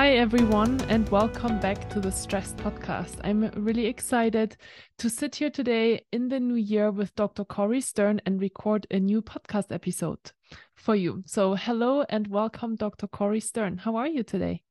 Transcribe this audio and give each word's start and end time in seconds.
Hi, 0.00 0.12
everyone, 0.12 0.80
and 0.88 1.06
welcome 1.10 1.60
back 1.60 1.90
to 1.90 2.00
the 2.00 2.10
Stress 2.10 2.54
Podcast. 2.54 3.16
I'm 3.22 3.50
really 3.50 3.84
excited 3.84 4.56
to 4.96 5.10
sit 5.10 5.34
here 5.34 5.50
today 5.50 6.06
in 6.10 6.30
the 6.30 6.40
new 6.40 6.54
year 6.54 6.90
with 6.90 7.14
Dr. 7.16 7.44
Corey 7.44 7.82
Stern 7.82 8.18
and 8.24 8.40
record 8.40 8.86
a 8.90 8.98
new 8.98 9.20
podcast 9.20 9.70
episode 9.70 10.32
for 10.74 10.96
you. 10.96 11.22
So, 11.26 11.54
hello 11.54 12.06
and 12.08 12.28
welcome, 12.28 12.76
Dr. 12.76 13.08
Corey 13.08 13.40
Stern. 13.40 13.76
How 13.76 13.96
are 13.96 14.06
you 14.06 14.22
today? 14.22 14.62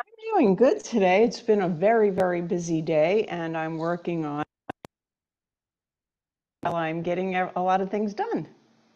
I'm 0.00 0.14
doing 0.32 0.56
good 0.56 0.82
today. 0.82 1.24
It's 1.24 1.42
been 1.42 1.60
a 1.60 1.68
very, 1.68 2.08
very 2.08 2.40
busy 2.40 2.80
day, 2.80 3.24
and 3.24 3.58
I'm 3.58 3.76
working 3.76 4.24
on 4.24 4.42
while 6.62 6.76
I'm 6.76 7.02
getting 7.02 7.36
a 7.36 7.62
lot 7.62 7.82
of 7.82 7.90
things 7.90 8.14
done. 8.14 8.48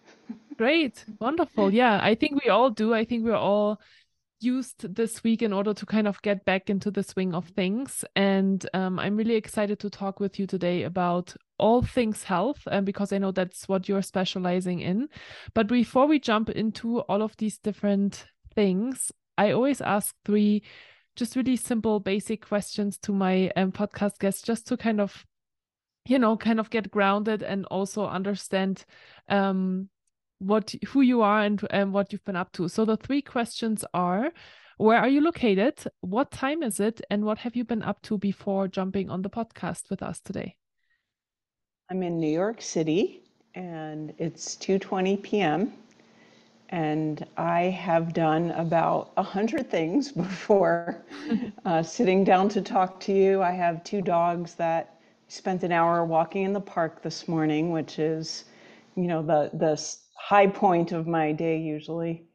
Great, 0.57 1.05
wonderful. 1.21 1.71
Yeah, 1.71 2.01
I 2.03 2.15
think 2.15 2.43
we 2.43 2.49
all 2.51 2.71
do. 2.71 2.95
I 2.95 3.05
think 3.05 3.27
we're 3.27 3.35
all 3.35 3.79
used 4.41 4.95
this 4.95 5.23
week 5.23 5.43
in 5.43 5.53
order 5.53 5.75
to 5.75 5.87
kind 5.87 6.09
of 6.09 6.21
get 6.23 6.45
back 6.45 6.71
into 6.71 6.91
the 6.91 7.03
swing 7.03 7.35
of 7.35 7.49
things. 7.49 8.05
And 8.17 8.67
um, 8.75 8.99
I'm 8.99 9.17
really 9.17 9.35
excited 9.35 9.79
to 9.81 9.91
talk 9.91 10.21
with 10.21 10.39
you 10.39 10.47
today 10.47 10.83
about 10.85 11.35
all 11.59 11.83
things 11.83 12.25
health, 12.25 12.63
and 12.67 12.79
um, 12.79 12.85
because 12.85 13.13
I 13.13 13.19
know 13.19 13.33
that's 13.33 13.69
what 13.69 13.89
you're 13.89 14.03
specializing 14.03 14.81
in. 14.81 15.09
But 15.55 15.67
before 15.67 16.07
we 16.07 16.19
jump 16.19 16.51
into 16.51 17.01
all 17.01 17.23
of 17.23 17.37
these 17.37 17.59
different 17.59 18.27
things, 18.55 19.13
I 19.37 19.53
always 19.53 19.81
ask 19.81 20.15
three 20.25 20.63
just 21.17 21.37
really 21.37 21.57
simple, 21.57 22.01
basic 22.01 22.47
questions 22.47 22.97
to 22.99 23.13
my 23.13 23.51
um, 23.57 23.73
podcast 23.73 24.19
guests, 24.19 24.43
just 24.43 24.67
to 24.69 24.77
kind 24.77 25.01
of 25.01 25.27
you 26.07 26.19
know 26.19 26.37
kind 26.37 26.59
of 26.59 26.71
get 26.71 26.91
grounded 26.91 27.43
and 27.43 27.67
also 27.67 28.07
understand 28.07 28.85
um 29.29 29.89
what 30.41 30.75
who 30.89 31.03
you 31.03 31.23
are 31.23 31.43
and, 31.43 31.65
and 31.71 31.93
what 31.93 32.13
you've 32.13 32.25
been 32.25 32.37
up 32.37 32.51
to. 32.53 32.69
So 32.69 32.85
the 32.85 32.97
three 32.97 33.23
questions 33.23 33.85
are 33.95 34.33
where 34.79 34.99
are 34.99 35.09
you 35.09 35.21
located? 35.21 35.75
What 36.01 36.31
time 36.31 36.63
is 36.63 36.81
it? 36.81 37.03
And 37.11 37.25
what 37.25 37.37
have 37.39 37.55
you 37.55 37.65
been 37.65 37.83
up 37.83 38.01
to 38.03 38.17
before 38.17 38.67
jumping 38.67 39.11
on 39.11 39.21
the 39.21 39.29
podcast 39.29 39.91
with 39.91 40.03
us 40.03 40.21
today? 40.21 40.57
I'm 41.91 42.03
in 42.03 42.19
New 42.19 42.33
York 42.33 42.63
City 42.63 43.23
and 43.55 44.15
it's 44.17 44.57
2:20 44.57 45.23
p.m. 45.23 45.75
and 46.71 47.27
I 47.37 47.63
have 47.63 48.15
done 48.15 48.53
about 48.53 49.13
a 49.19 49.23
hundred 49.23 49.71
things 49.71 50.13
before 50.27 51.05
uh, 51.67 51.83
sitting 51.83 52.25
down 52.25 52.49
to 52.51 52.63
talk 52.63 53.01
to 53.01 53.13
you. 53.13 53.43
I 53.43 53.51
have 53.51 53.85
two 53.85 54.01
dogs 54.01 54.55
that 54.55 54.99
spent 55.29 55.63
an 55.63 55.73
hour 55.73 56.05
walking 56.07 56.45
in 56.45 56.55
the 56.55 56.61
park 56.61 57.03
this 57.03 57.29
morning, 57.29 57.71
which 57.71 57.99
is, 57.99 58.45
you 58.97 59.09
know, 59.09 59.23
the 59.23 59.51
the 59.53 59.77
high 60.21 60.47
point 60.47 60.93
of 60.93 61.07
my 61.07 61.33
day 61.33 61.59
usually 61.59 62.27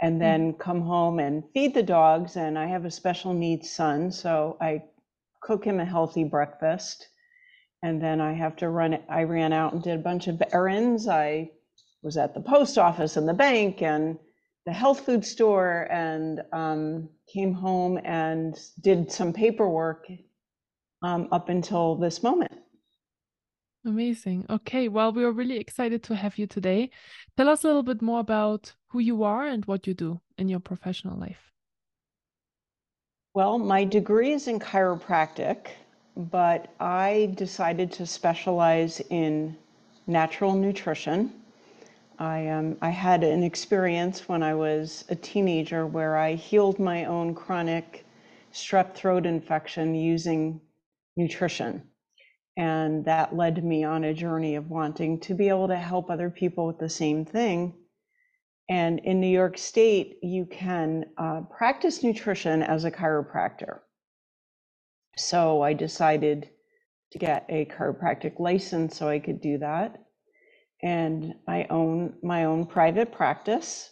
and 0.00 0.14
hmm. 0.14 0.20
then 0.20 0.52
come 0.54 0.80
home 0.80 1.18
and 1.18 1.44
feed 1.52 1.74
the 1.74 1.82
dogs 1.82 2.36
and 2.36 2.58
i 2.58 2.66
have 2.66 2.84
a 2.84 2.90
special 2.90 3.34
needs 3.34 3.70
son 3.70 4.10
so 4.10 4.56
i 4.60 4.82
cook 5.42 5.64
him 5.64 5.78
a 5.78 5.84
healthy 5.84 6.24
breakfast 6.24 7.08
and 7.82 8.02
then 8.02 8.20
i 8.20 8.32
have 8.32 8.56
to 8.56 8.68
run 8.68 8.98
i 9.08 9.22
ran 9.22 9.52
out 9.52 9.72
and 9.72 9.82
did 9.82 9.98
a 9.98 10.02
bunch 10.02 10.26
of 10.28 10.42
errands 10.52 11.06
i 11.08 11.48
was 12.02 12.16
at 12.16 12.34
the 12.34 12.40
post 12.40 12.78
office 12.78 13.16
and 13.16 13.28
the 13.28 13.34
bank 13.34 13.82
and 13.82 14.18
the 14.64 14.72
health 14.72 15.04
food 15.06 15.24
store 15.24 15.86
and 15.92 16.40
um, 16.52 17.08
came 17.32 17.52
home 17.52 18.00
and 18.04 18.56
did 18.80 19.12
some 19.12 19.32
paperwork 19.32 20.06
um, 21.02 21.28
up 21.30 21.48
until 21.48 21.94
this 21.94 22.22
moment 22.22 22.55
Amazing. 23.86 24.44
Okay. 24.50 24.88
Well, 24.88 25.12
we 25.12 25.22
are 25.22 25.30
really 25.30 25.58
excited 25.58 26.02
to 26.02 26.16
have 26.16 26.38
you 26.38 26.48
today. 26.48 26.90
Tell 27.36 27.48
us 27.48 27.62
a 27.62 27.68
little 27.68 27.84
bit 27.84 28.02
more 28.02 28.18
about 28.18 28.74
who 28.88 28.98
you 28.98 29.22
are 29.22 29.46
and 29.46 29.64
what 29.64 29.86
you 29.86 29.94
do 29.94 30.20
in 30.36 30.48
your 30.48 30.58
professional 30.58 31.16
life. 31.16 31.52
Well, 33.32 33.58
my 33.58 33.84
degree 33.84 34.32
is 34.32 34.48
in 34.48 34.58
chiropractic, 34.58 35.68
but 36.16 36.74
I 36.80 37.32
decided 37.36 37.92
to 37.92 38.06
specialize 38.06 39.00
in 39.08 39.56
natural 40.08 40.54
nutrition. 40.54 41.32
I, 42.18 42.48
um, 42.48 42.76
I 42.82 42.90
had 42.90 43.22
an 43.22 43.44
experience 43.44 44.28
when 44.28 44.42
I 44.42 44.54
was 44.54 45.04
a 45.10 45.14
teenager 45.14 45.86
where 45.86 46.16
I 46.16 46.34
healed 46.34 46.80
my 46.80 47.04
own 47.04 47.36
chronic 47.36 48.04
strep 48.52 48.94
throat 48.94 49.26
infection 49.26 49.94
using 49.94 50.60
nutrition. 51.16 51.82
And 52.56 53.04
that 53.04 53.36
led 53.36 53.62
me 53.62 53.84
on 53.84 54.04
a 54.04 54.14
journey 54.14 54.54
of 54.54 54.70
wanting 54.70 55.20
to 55.20 55.34
be 55.34 55.48
able 55.48 55.68
to 55.68 55.76
help 55.76 56.10
other 56.10 56.30
people 56.30 56.66
with 56.66 56.78
the 56.78 56.88
same 56.88 57.24
thing. 57.24 57.74
And 58.68 58.98
in 59.00 59.20
New 59.20 59.28
York 59.28 59.58
State, 59.58 60.18
you 60.22 60.46
can 60.46 61.04
uh, 61.18 61.42
practice 61.42 62.02
nutrition 62.02 62.62
as 62.62 62.84
a 62.84 62.90
chiropractor. 62.90 63.80
So 65.16 65.62
I 65.62 65.72
decided 65.72 66.50
to 67.12 67.18
get 67.18 67.46
a 67.48 67.66
chiropractic 67.66 68.40
license 68.40 68.96
so 68.96 69.08
I 69.08 69.18
could 69.18 69.40
do 69.40 69.58
that. 69.58 70.02
And 70.82 71.34
I 71.46 71.66
own 71.70 72.14
my 72.22 72.44
own 72.44 72.66
private 72.66 73.12
practice 73.12 73.90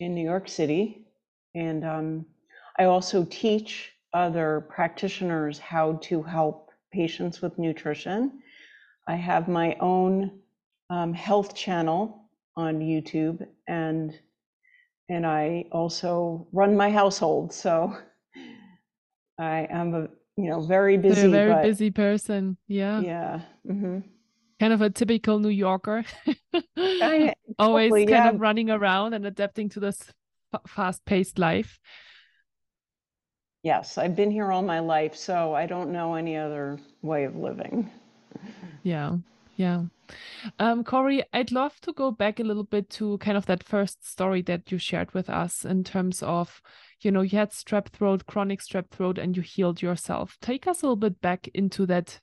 in 0.00 0.14
New 0.14 0.24
York 0.24 0.48
City. 0.48 1.06
And 1.54 1.84
um, 1.84 2.26
I 2.78 2.84
also 2.84 3.24
teach 3.30 3.92
other 4.12 4.66
practitioners 4.68 5.58
how 5.58 5.98
to 6.02 6.22
help 6.22 6.69
patients 6.92 7.40
with 7.40 7.58
nutrition. 7.58 8.40
I 9.06 9.16
have 9.16 9.48
my 9.48 9.76
own 9.80 10.40
um, 10.88 11.12
health 11.12 11.54
channel 11.54 12.28
on 12.56 12.80
YouTube, 12.80 13.46
and 13.66 14.18
and 15.08 15.26
I 15.26 15.66
also 15.72 16.46
run 16.52 16.76
my 16.76 16.90
household. 16.90 17.52
So 17.52 17.96
I 19.38 19.66
am 19.70 19.94
a 19.94 20.08
you 20.36 20.50
know 20.50 20.60
very 20.60 20.96
busy, 20.96 21.26
a 21.26 21.28
very 21.28 21.52
but, 21.52 21.62
busy 21.62 21.90
person. 21.90 22.56
Yeah, 22.68 23.00
yeah. 23.00 23.40
Mm-hmm. 23.68 24.00
Kind 24.58 24.72
of 24.72 24.82
a 24.82 24.90
typical 24.90 25.38
New 25.38 25.48
Yorker, 25.48 26.04
I, 26.76 27.32
always 27.58 27.92
kind 27.92 28.10
yeah. 28.10 28.28
of 28.28 28.40
running 28.40 28.68
around 28.68 29.14
and 29.14 29.24
adapting 29.24 29.70
to 29.70 29.80
this 29.80 30.12
fast-paced 30.66 31.38
life. 31.38 31.80
Yes, 33.62 33.98
I've 33.98 34.16
been 34.16 34.30
here 34.30 34.50
all 34.50 34.62
my 34.62 34.80
life, 34.80 35.14
so 35.14 35.54
I 35.54 35.66
don't 35.66 35.92
know 35.92 36.14
any 36.14 36.36
other 36.36 36.78
way 37.02 37.24
of 37.24 37.36
living. 37.36 37.90
Yeah, 38.82 39.16
yeah. 39.56 39.82
Um, 40.58 40.82
Corey, 40.82 41.22
I'd 41.34 41.52
love 41.52 41.78
to 41.82 41.92
go 41.92 42.10
back 42.10 42.40
a 42.40 42.42
little 42.44 42.64
bit 42.64 42.88
to 42.90 43.18
kind 43.18 43.36
of 43.36 43.44
that 43.46 43.62
first 43.62 44.08
story 44.08 44.40
that 44.42 44.72
you 44.72 44.78
shared 44.78 45.12
with 45.12 45.28
us 45.28 45.66
in 45.66 45.84
terms 45.84 46.22
of, 46.22 46.62
you 47.02 47.10
know, 47.10 47.20
you 47.20 47.36
had 47.36 47.50
strep 47.50 47.88
throat, 47.88 48.24
chronic 48.26 48.60
strep 48.60 48.88
throat, 48.88 49.18
and 49.18 49.36
you 49.36 49.42
healed 49.42 49.82
yourself. 49.82 50.38
Take 50.40 50.66
us 50.66 50.80
a 50.80 50.86
little 50.86 50.96
bit 50.96 51.20
back 51.20 51.46
into 51.48 51.84
that, 51.86 52.18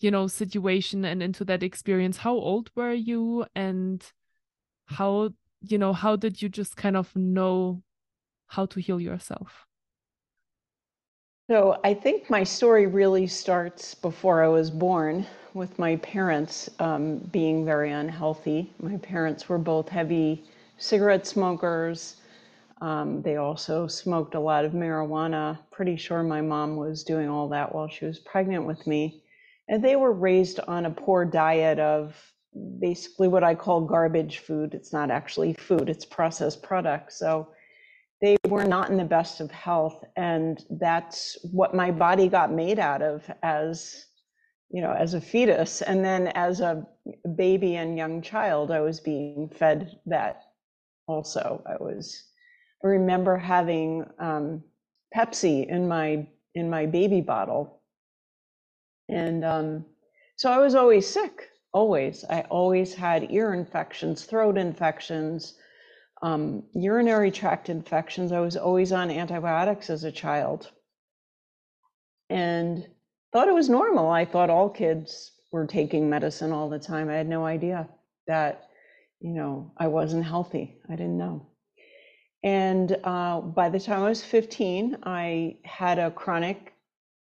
you 0.00 0.10
know, 0.10 0.26
situation 0.26 1.04
and 1.04 1.22
into 1.22 1.44
that 1.44 1.62
experience. 1.62 2.16
How 2.16 2.32
old 2.32 2.70
were 2.74 2.94
you 2.94 3.44
and 3.54 4.02
how, 4.86 5.30
you 5.60 5.76
know, 5.76 5.92
how 5.92 6.16
did 6.16 6.40
you 6.40 6.48
just 6.48 6.76
kind 6.76 6.96
of 6.96 7.14
know 7.14 7.82
how 8.46 8.64
to 8.66 8.80
heal 8.80 9.00
yourself? 9.00 9.66
So 11.48 11.80
I 11.82 11.92
think 11.92 12.30
my 12.30 12.44
story 12.44 12.86
really 12.86 13.26
starts 13.26 13.96
before 13.96 14.44
I 14.44 14.48
was 14.48 14.70
born 14.70 15.26
with 15.54 15.76
my 15.76 15.96
parents 15.96 16.70
um, 16.78 17.18
being 17.32 17.64
very 17.64 17.90
unhealthy. 17.90 18.72
My 18.80 18.96
parents 18.98 19.48
were 19.48 19.58
both 19.58 19.88
heavy 19.88 20.44
cigarette 20.78 21.26
smokers. 21.26 22.16
Um, 22.80 23.22
they 23.22 23.36
also 23.36 23.88
smoked 23.88 24.36
a 24.36 24.40
lot 24.40 24.64
of 24.64 24.72
marijuana. 24.72 25.58
Pretty 25.72 25.96
sure 25.96 26.22
my 26.22 26.40
mom 26.40 26.76
was 26.76 27.02
doing 27.02 27.28
all 27.28 27.48
that 27.48 27.74
while 27.74 27.88
she 27.88 28.04
was 28.04 28.20
pregnant 28.20 28.64
with 28.64 28.86
me. 28.86 29.24
And 29.68 29.84
they 29.84 29.96
were 29.96 30.12
raised 30.12 30.60
on 30.60 30.86
a 30.86 30.90
poor 30.90 31.24
diet 31.24 31.80
of 31.80 32.16
basically 32.78 33.26
what 33.26 33.42
I 33.42 33.56
call 33.56 33.80
garbage 33.80 34.38
food. 34.38 34.74
It's 34.74 34.92
not 34.92 35.10
actually 35.10 35.54
food, 35.54 35.88
it's 35.88 36.04
processed 36.04 36.62
products. 36.62 37.18
So 37.18 37.48
they 38.22 38.36
were 38.48 38.64
not 38.64 38.90
in 38.90 38.96
the 38.96 39.04
best 39.04 39.40
of 39.40 39.50
health 39.50 40.04
and 40.16 40.64
that's 40.70 41.36
what 41.52 41.74
my 41.74 41.90
body 41.90 42.28
got 42.28 42.52
made 42.52 42.78
out 42.78 43.02
of 43.02 43.28
as 43.42 44.06
you 44.70 44.80
know 44.80 44.92
as 44.92 45.14
a 45.14 45.20
fetus 45.20 45.82
and 45.82 46.04
then 46.04 46.28
as 46.28 46.60
a 46.60 46.86
baby 47.36 47.76
and 47.76 47.98
young 47.98 48.22
child 48.22 48.70
i 48.70 48.80
was 48.80 49.00
being 49.00 49.50
fed 49.54 49.98
that 50.06 50.42
also 51.08 51.62
i 51.66 51.82
was 51.82 52.24
i 52.84 52.86
remember 52.86 53.36
having 53.36 54.06
um, 54.18 54.62
Pepsi 55.14 55.66
in 55.68 55.86
my 55.88 56.26
in 56.54 56.70
my 56.70 56.86
baby 56.86 57.20
bottle. 57.20 57.80
And 59.08 59.44
um, 59.44 59.84
so 60.36 60.50
I 60.50 60.58
was 60.58 60.74
always 60.74 61.06
sick, 61.06 61.48
always. 61.72 62.24
I 62.28 62.42
always 62.42 62.94
had 62.94 63.30
ear 63.30 63.54
infections, 63.54 64.24
throat 64.24 64.56
infections, 64.56 65.54
um, 66.22 66.62
urinary 66.74 67.30
tract 67.30 67.68
infections. 67.68 68.32
I 68.32 68.40
was 68.40 68.56
always 68.56 68.92
on 68.92 69.10
antibiotics 69.10 69.90
as 69.90 70.04
a 70.04 70.12
child 70.12 70.70
and 72.30 72.86
thought 73.32 73.48
it 73.48 73.54
was 73.54 73.68
normal. 73.68 74.08
I 74.08 74.24
thought 74.24 74.50
all 74.50 74.70
kids 74.70 75.32
were 75.50 75.66
taking 75.66 76.08
medicine 76.08 76.52
all 76.52 76.68
the 76.68 76.78
time. 76.78 77.10
I 77.10 77.14
had 77.14 77.28
no 77.28 77.44
idea 77.44 77.88
that, 78.26 78.68
you 79.20 79.32
know, 79.32 79.72
I 79.76 79.88
wasn't 79.88 80.24
healthy. 80.24 80.78
I 80.88 80.92
didn't 80.92 81.18
know. 81.18 81.46
And 82.44 82.96
uh, 83.04 83.40
by 83.40 83.68
the 83.68 83.78
time 83.78 84.02
I 84.02 84.08
was 84.08 84.22
15, 84.22 84.98
I 85.04 85.56
had 85.64 85.98
a 85.98 86.10
chronic 86.10 86.72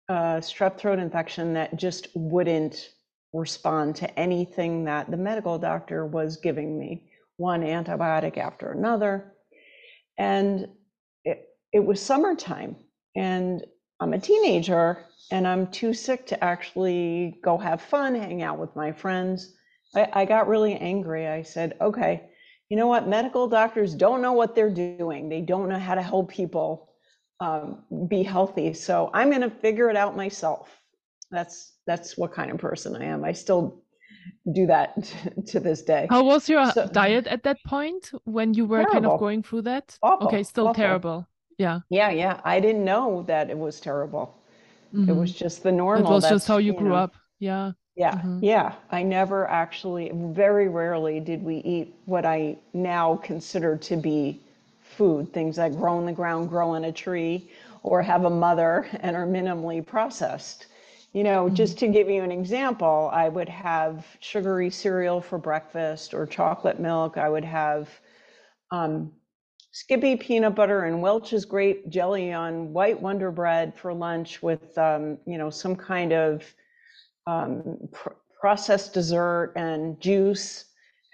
uh, 0.09 0.38
strep 0.38 0.77
throat 0.77 1.00
infection 1.00 1.53
that 1.53 1.75
just 1.75 2.07
wouldn't 2.15 2.91
respond 3.33 3.95
to 3.97 4.19
anything 4.19 4.86
that 4.86 5.09
the 5.09 5.18
medical 5.18 5.57
doctor 5.57 6.06
was 6.06 6.38
giving 6.38 6.77
me, 6.77 7.09
one 7.38 7.62
antibiotic 7.62 8.38
after 8.38 8.71
another. 8.71 9.33
And 10.18 10.68
it, 11.25 11.47
it 11.71 11.83
was 11.83 12.01
summertime, 12.01 12.75
and 13.15 13.65
I'm 14.00 14.13
a 14.13 14.19
teenager, 14.19 15.06
and 15.31 15.47
I'm 15.47 15.68
too 15.68 15.94
sick 15.94 16.25
to 16.27 16.44
actually 16.44 17.39
go 17.44 17.57
have 17.57 17.81
fun, 17.81 18.15
hang 18.15 18.44
out 18.44 18.59
with 18.59 18.75
my 18.75 18.91
friends. 18.91 19.56
I, 19.95 20.09
I 20.13 20.25
got 20.25 20.47
really 20.47 20.75
angry. 20.75 21.27
I 21.27 21.41
said, 21.41 21.75
okay, 21.81 22.30
you 22.69 22.77
know 22.77 22.88
what? 22.88 23.07
Medical 23.07 23.47
doctors 23.47 23.95
don't 23.95 24.21
know 24.21 24.33
what 24.33 24.56
they're 24.56 24.69
doing. 24.69 25.29
They 25.29 25.41
don't 25.41 25.69
know 25.69 25.79
how 25.79 25.95
to 25.95 26.01
help 26.01 26.31
people 26.31 26.89
um, 27.39 27.83
be 28.07 28.24
healthy. 28.24 28.74
So 28.74 29.09
I'm 29.13 29.29
going 29.29 29.41
to 29.41 29.50
figure 29.50 29.89
it 29.89 29.95
out 29.95 30.15
myself. 30.15 30.69
That's 31.31 31.74
that's 31.86 32.18
what 32.18 32.33
kind 32.33 32.51
of 32.51 32.57
person 32.57 32.95
I 32.95 33.06
am. 33.06 33.24
I 33.24 33.31
still 33.33 33.82
do 34.51 34.65
that 34.67 35.13
to 35.47 35.59
this 35.59 35.81
day. 35.81 36.07
How 36.09 36.23
was 36.23 36.49
your 36.49 36.71
so, 36.71 36.87
diet 36.87 37.27
at 37.27 37.43
that 37.43 37.57
point 37.65 38.11
when 38.25 38.53
you 38.53 38.65
were 38.65 38.79
terrible. 38.79 38.93
kind 38.93 39.05
of 39.05 39.19
going 39.19 39.43
through 39.43 39.63
that? 39.63 39.97
Awful, 40.01 40.27
okay, 40.27 40.43
still 40.43 40.67
awful. 40.67 40.83
terrible. 40.83 41.27
Yeah. 41.57 41.79
Yeah, 41.89 42.09
yeah. 42.09 42.41
I 42.43 42.59
didn't 42.59 42.83
know 42.83 43.23
that 43.27 43.49
it 43.49 43.57
was 43.57 43.79
terrible. 43.79 44.37
Mm-hmm. 44.93 45.09
It 45.09 45.15
was 45.15 45.31
just 45.31 45.63
the 45.63 45.71
normal. 45.71 46.11
It 46.11 46.15
was 46.15 46.29
just 46.29 46.47
how 46.47 46.57
you, 46.57 46.73
you 46.73 46.77
grew 46.77 46.89
know, 46.89 46.95
up. 46.95 47.15
Yeah. 47.39 47.71
Yeah, 47.95 48.15
mm-hmm. 48.15 48.39
yeah. 48.43 48.73
I 48.89 49.03
never 49.03 49.47
actually, 49.47 50.11
very 50.13 50.67
rarely 50.67 51.19
did 51.19 51.43
we 51.43 51.57
eat 51.57 51.93
what 52.05 52.25
I 52.25 52.57
now 52.73 53.17
consider 53.17 53.77
to 53.77 53.95
be 53.95 54.41
food, 54.81 55.31
things 55.31 55.55
that 55.57 55.75
grow 55.75 55.99
in 55.99 56.05
the 56.05 56.13
ground, 56.13 56.49
grow 56.49 56.71
on 56.71 56.85
a 56.85 56.91
tree, 56.91 57.49
or 57.83 58.01
have 58.01 58.25
a 58.25 58.29
mother 58.29 58.87
and 59.01 59.15
are 59.15 59.27
minimally 59.27 59.85
processed. 59.85 60.67
You 61.13 61.24
know, 61.24 61.45
mm-hmm. 61.45 61.56
just 61.56 61.77
to 61.80 61.88
give 61.88 62.10
you 62.10 62.24
an 62.24 62.31
example, 62.31 63.10
I 63.13 63.30
would 63.30 63.50
have 63.50 64.06
sugary 64.19 64.69
cereal 64.69 65.21
for 65.21 65.38
breakfast 65.38 66.13
or 66.13 66.25
chocolate 66.25 66.80
milk. 66.80 67.18
I 67.18 67.30
would 67.30 67.45
have 67.45 67.89
um, 68.71 69.12
Skippy 69.75 70.15
peanut 70.15 70.54
butter 70.54 70.83
and 70.83 71.01
Welch's 71.01 71.45
grape 71.45 71.89
jelly 71.89 72.31
on 72.31 72.74
white 72.74 73.01
Wonder 73.01 73.31
Bread 73.31 73.74
for 73.75 73.92
lunch 73.92 74.44
with, 74.44 74.77
um, 74.77 75.18
you 75.25 75.39
know, 75.39 75.50
some 75.50 75.75
kind 75.75 76.13
of 76.13 76.44
um, 77.25 77.80
pr- 77.92 78.10
processed 78.39 78.94
dessert 78.94 79.51
and 79.56 80.00
juice. 80.00 80.65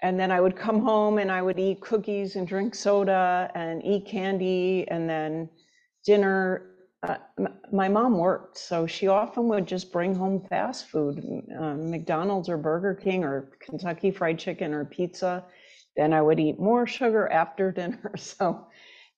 And 0.02 0.20
then 0.20 0.30
I 0.30 0.42
would 0.42 0.56
come 0.56 0.80
home 0.80 1.16
and 1.16 1.32
I 1.32 1.40
would 1.40 1.58
eat 1.58 1.80
cookies 1.80 2.36
and 2.36 2.46
drink 2.46 2.74
soda 2.74 3.50
and 3.54 3.82
eat 3.82 4.04
candy 4.06 4.86
and 4.88 5.08
then 5.08 5.48
dinner. 6.04 6.69
Uh, 7.02 7.16
my 7.72 7.88
mom 7.88 8.18
worked, 8.18 8.58
so 8.58 8.86
she 8.86 9.06
often 9.06 9.48
would 9.48 9.66
just 9.66 9.90
bring 9.90 10.14
home 10.14 10.44
fast 10.50 10.86
food, 10.88 11.24
uh, 11.58 11.74
McDonald's 11.74 12.48
or 12.48 12.58
Burger 12.58 12.94
King 12.94 13.24
or 13.24 13.52
Kentucky 13.58 14.10
Fried 14.10 14.38
Chicken 14.38 14.74
or 14.74 14.84
pizza. 14.84 15.44
Then 15.96 16.12
I 16.12 16.20
would 16.20 16.38
eat 16.38 16.60
more 16.60 16.86
sugar 16.86 17.26
after 17.28 17.72
dinner. 17.80 18.12
So 18.16 18.66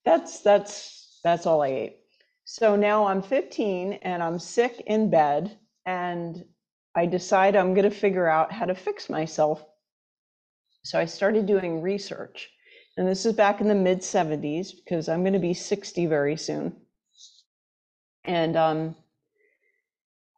that's 0.04 0.40
that's 0.40 1.20
that's 1.24 1.46
all 1.46 1.62
I 1.62 1.68
ate. 1.68 1.96
So 2.44 2.76
now 2.76 3.06
I'm 3.06 3.22
15 3.22 3.94
and 4.02 4.22
I'm 4.22 4.38
sick 4.38 4.82
in 4.86 5.10
bed 5.10 5.58
and 5.86 6.44
I 6.94 7.06
decide 7.06 7.56
I'm 7.56 7.74
going 7.74 7.88
to 7.88 7.96
figure 7.96 8.28
out 8.28 8.52
how 8.52 8.66
to 8.66 8.74
fix 8.74 9.08
myself. 9.08 9.64
So 10.84 10.98
I 10.98 11.06
started 11.06 11.46
doing 11.46 11.80
research. 11.80 12.50
And 12.96 13.08
this 13.08 13.24
is 13.24 13.32
back 13.32 13.60
in 13.60 13.68
the 13.68 13.74
mid 13.74 14.00
70s 14.00 14.72
because 14.76 15.08
I'm 15.08 15.22
going 15.22 15.32
to 15.32 15.38
be 15.38 15.54
60 15.54 16.06
very 16.06 16.36
soon. 16.36 16.76
And, 18.24 18.56
um, 18.56 18.96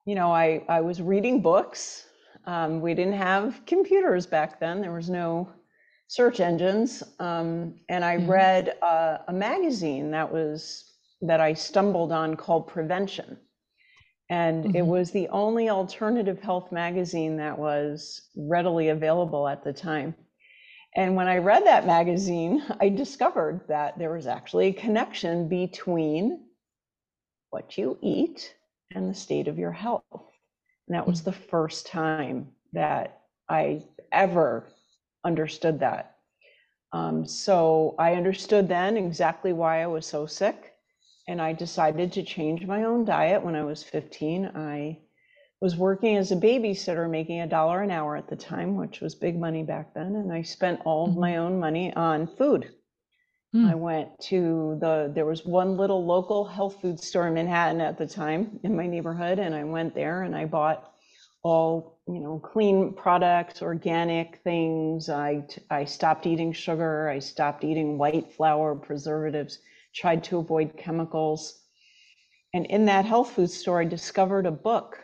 you 0.06 0.14
know, 0.14 0.32
I, 0.32 0.64
I 0.69 0.81
was 0.81 1.00
reading 1.00 1.40
books. 1.40 2.06
Um, 2.46 2.81
we 2.81 2.94
didn't 2.94 3.14
have 3.14 3.64
computers 3.66 4.26
back 4.26 4.60
then, 4.60 4.81
there 4.81 4.92
was 4.92 5.08
no 5.08 5.48
search 6.08 6.40
engines. 6.40 7.02
Um, 7.19 7.75
and 7.88 8.04
I 8.04 8.16
mm-hmm. 8.16 8.31
read 8.31 8.76
uh, 8.82 9.19
a 9.28 9.32
magazine 9.32 10.10
that 10.10 10.31
was 10.31 10.92
that 11.22 11.40
I 11.40 11.54
stumbled 11.54 12.12
on 12.12 12.36
called 12.36 12.69
Prevention. 12.69 13.38
And 14.31 14.64
mm-hmm. 14.64 14.76
it 14.76 14.86
was 14.86 15.10
the 15.10 15.28
only 15.28 15.70
alternative 15.70 16.40
health 16.40 16.70
magazine 16.70 17.36
that 17.38 17.58
was 17.58 18.28
readily 18.36 18.88
available 18.88 19.48
at 19.48 19.64
the 19.64 19.72
time. 19.72 20.14
And 20.96 21.16
when 21.16 21.28
I 21.28 21.38
read 21.38 21.64
that 21.64 21.86
magazine, 21.86 22.62
I 22.81 22.88
discovered 22.88 23.62
that 23.69 23.98
there 23.98 24.12
was 24.12 24.26
actually 24.26 24.69
a 24.69 24.72
connection 24.72 25.48
between 25.48 26.40
what 27.54 27.78
you 27.78 27.96
eat 28.02 28.52
and 28.96 29.08
the 29.08 29.14
state 29.14 29.46
of 29.46 29.60
your 29.60 29.70
health. 29.70 30.02
And 30.12 30.96
that 30.96 31.06
was 31.06 31.20
mm. 31.20 31.26
the 31.26 31.32
first 31.52 31.86
time 31.86 32.48
that 32.72 33.20
I 33.48 33.84
ever 34.10 34.66
understood 35.24 35.78
that. 35.78 36.16
Um, 36.92 37.24
so 37.24 37.94
I 37.96 38.14
understood 38.14 38.66
then 38.66 38.96
exactly 38.96 39.52
why 39.52 39.84
I 39.84 39.86
was 39.86 40.04
so 40.04 40.26
sick 40.26 40.72
and 41.28 41.40
I 41.40 41.52
decided 41.52 42.12
to 42.12 42.24
change 42.24 42.66
my 42.66 42.82
own 42.82 43.04
diet 43.04 43.44
when 43.44 43.54
I 43.54 43.62
was 43.62 43.84
15. 43.84 44.46
I 44.56 44.98
was 45.60 45.76
working 45.76 46.16
as 46.16 46.32
a 46.32 46.36
babysitter, 46.36 47.08
making 47.08 47.40
a 47.40 47.46
dollar 47.46 47.82
an 47.82 47.92
hour 47.92 48.16
at 48.16 48.28
the 48.28 48.36
time, 48.36 48.74
which 48.74 49.00
was 49.00 49.14
big 49.14 49.38
money 49.38 49.62
back 49.62 49.94
then. 49.94 50.16
And 50.16 50.32
I 50.32 50.42
spent 50.42 50.80
all 50.84 51.04
of 51.04 51.10
mm-hmm. 51.12 51.20
my 51.20 51.36
own 51.36 51.60
money 51.60 51.94
on 51.94 52.26
food. 52.26 52.68
Mm. 53.54 53.70
I 53.70 53.74
went 53.74 54.20
to 54.22 54.76
the, 54.80 55.12
there 55.14 55.26
was 55.26 55.44
one 55.44 55.76
little 55.76 56.04
local 56.04 56.44
health 56.44 56.80
food 56.80 56.98
store 56.98 57.28
in 57.28 57.34
Manhattan 57.34 57.80
at 57.80 57.96
the 57.96 58.06
time 58.06 58.58
in 58.64 58.74
my 58.74 58.86
neighborhood. 58.86 59.38
And 59.38 59.55
I 59.55 59.64
went 59.64 59.94
there 59.94 60.22
and 60.22 60.34
I 60.34 60.44
bought 60.46 60.93
all, 61.43 62.00
you 62.08 62.20
know, 62.20 62.40
clean 62.40 62.93
products, 62.94 63.62
organic 63.62 64.40
things. 64.43 65.08
I, 65.08 65.44
I 65.70 65.84
stopped 65.84 66.26
eating 66.26 66.52
sugar. 66.52 67.08
I 67.08 67.20
stopped 67.20 67.64
eating 67.64 67.96
white 67.98 68.32
flour, 68.32 68.74
preservatives 68.74 69.58
tried 69.94 70.24
to 70.24 70.38
avoid 70.38 70.76
chemicals. 70.76 71.60
And 72.52 72.67
in 72.67 72.86
that 72.86 73.05
health 73.05 73.32
food 73.32 73.50
store, 73.50 73.81
I 73.81 73.84
discovered 73.84 74.46
a 74.46 74.50
book 74.50 74.98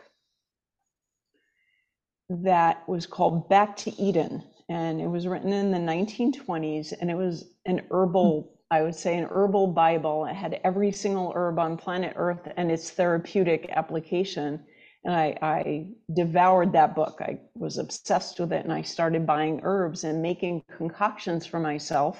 that 2.29 2.87
was 2.87 3.05
called 3.05 3.49
Back 3.49 3.75
to 3.77 3.91
Eden. 4.01 4.43
And 4.71 5.01
it 5.01 5.07
was 5.07 5.27
written 5.27 5.51
in 5.51 5.69
the 5.69 5.77
1920s, 5.77 6.93
and 7.01 7.11
it 7.11 7.17
was 7.17 7.43
an 7.65 7.81
herbal, 7.91 8.57
I 8.71 8.81
would 8.83 8.95
say, 8.95 9.17
an 9.17 9.27
herbal 9.29 9.67
Bible. 9.67 10.25
It 10.25 10.33
had 10.33 10.61
every 10.63 10.93
single 10.93 11.33
herb 11.35 11.59
on 11.59 11.75
planet 11.75 12.13
Earth 12.15 12.47
and 12.55 12.71
its 12.71 12.89
therapeutic 12.89 13.69
application. 13.71 14.63
And 15.03 15.13
I, 15.13 15.37
I 15.41 15.87
devoured 16.15 16.71
that 16.71 16.95
book. 16.95 17.17
I 17.19 17.39
was 17.53 17.79
obsessed 17.79 18.39
with 18.39 18.53
it, 18.53 18.63
and 18.63 18.71
I 18.71 18.81
started 18.83 19.27
buying 19.27 19.59
herbs 19.63 20.05
and 20.05 20.21
making 20.21 20.63
concoctions 20.77 21.45
for 21.45 21.59
myself 21.59 22.17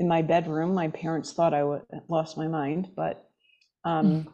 in 0.00 0.08
my 0.08 0.20
bedroom. 0.20 0.74
My 0.74 0.88
parents 0.88 1.32
thought 1.32 1.54
I 1.54 1.60
w- 1.60 1.84
lost 2.08 2.36
my 2.36 2.48
mind, 2.48 2.90
but 2.96 3.30
um, 3.84 4.06
mm. 4.06 4.26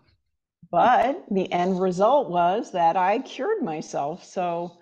but 0.71 1.27
the 1.31 1.53
end 1.53 1.79
result 1.79 2.31
was 2.31 2.73
that 2.73 2.97
I 2.97 3.19
cured 3.19 3.63
myself. 3.63 4.25
So 4.25 4.79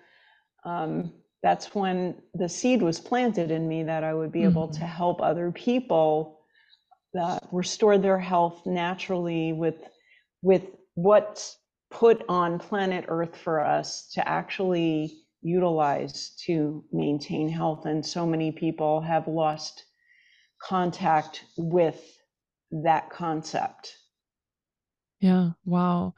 um, 0.64 1.12
that's 1.46 1.72
when 1.76 2.20
the 2.34 2.48
seed 2.48 2.82
was 2.82 2.98
planted 2.98 3.52
in 3.52 3.68
me 3.68 3.84
that 3.84 4.02
I 4.02 4.12
would 4.12 4.32
be 4.32 4.40
mm. 4.40 4.50
able 4.50 4.66
to 4.66 4.80
mm-hmm. 4.80 4.98
help 5.00 5.22
other 5.22 5.52
people 5.52 6.40
uh, 7.16 7.38
restore 7.52 7.98
their 7.98 8.18
health 8.18 8.62
naturally 8.66 9.52
with 9.52 9.76
with 10.42 10.64
what's 10.94 11.56
put 11.88 12.24
on 12.28 12.58
planet 12.58 13.04
Earth 13.06 13.36
for 13.36 13.60
us 13.64 14.10
to 14.14 14.28
actually 14.28 15.20
utilize 15.40 16.34
to 16.46 16.84
maintain 16.92 17.48
health. 17.48 17.86
And 17.86 18.04
so 18.04 18.26
many 18.26 18.50
people 18.50 19.00
have 19.02 19.28
lost 19.28 19.84
contact 20.60 21.44
with 21.56 22.02
that 22.72 23.08
concept. 23.08 23.96
Yeah, 25.20 25.50
wow. 25.64 26.14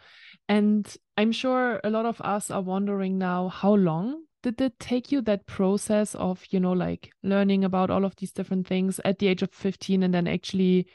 And 0.49 0.89
I'm 1.19 1.33
sure 1.33 1.83
a 1.85 1.91
lot 1.91 2.07
of 2.07 2.19
us 2.23 2.51
are 2.51 2.63
wondering 2.63 3.19
now 3.19 3.49
how 3.49 3.75
long 3.75 4.25
did 4.43 4.61
it 4.61 4.79
take 4.81 5.13
you 5.13 5.21
that 5.23 5.47
process 5.47 6.15
of, 6.15 6.45
you 6.51 6.61
know, 6.61 6.73
like 6.73 7.13
learning 7.23 7.65
about 7.65 7.91
all 7.91 8.05
of 8.05 8.17
these 8.17 8.33
different 8.33 8.67
things 8.67 9.01
at 9.05 9.19
the 9.19 9.29
age 9.29 9.43
of 9.43 9.53
15 9.53 10.03
and 10.03 10.15
then 10.15 10.27
actually 10.27 10.87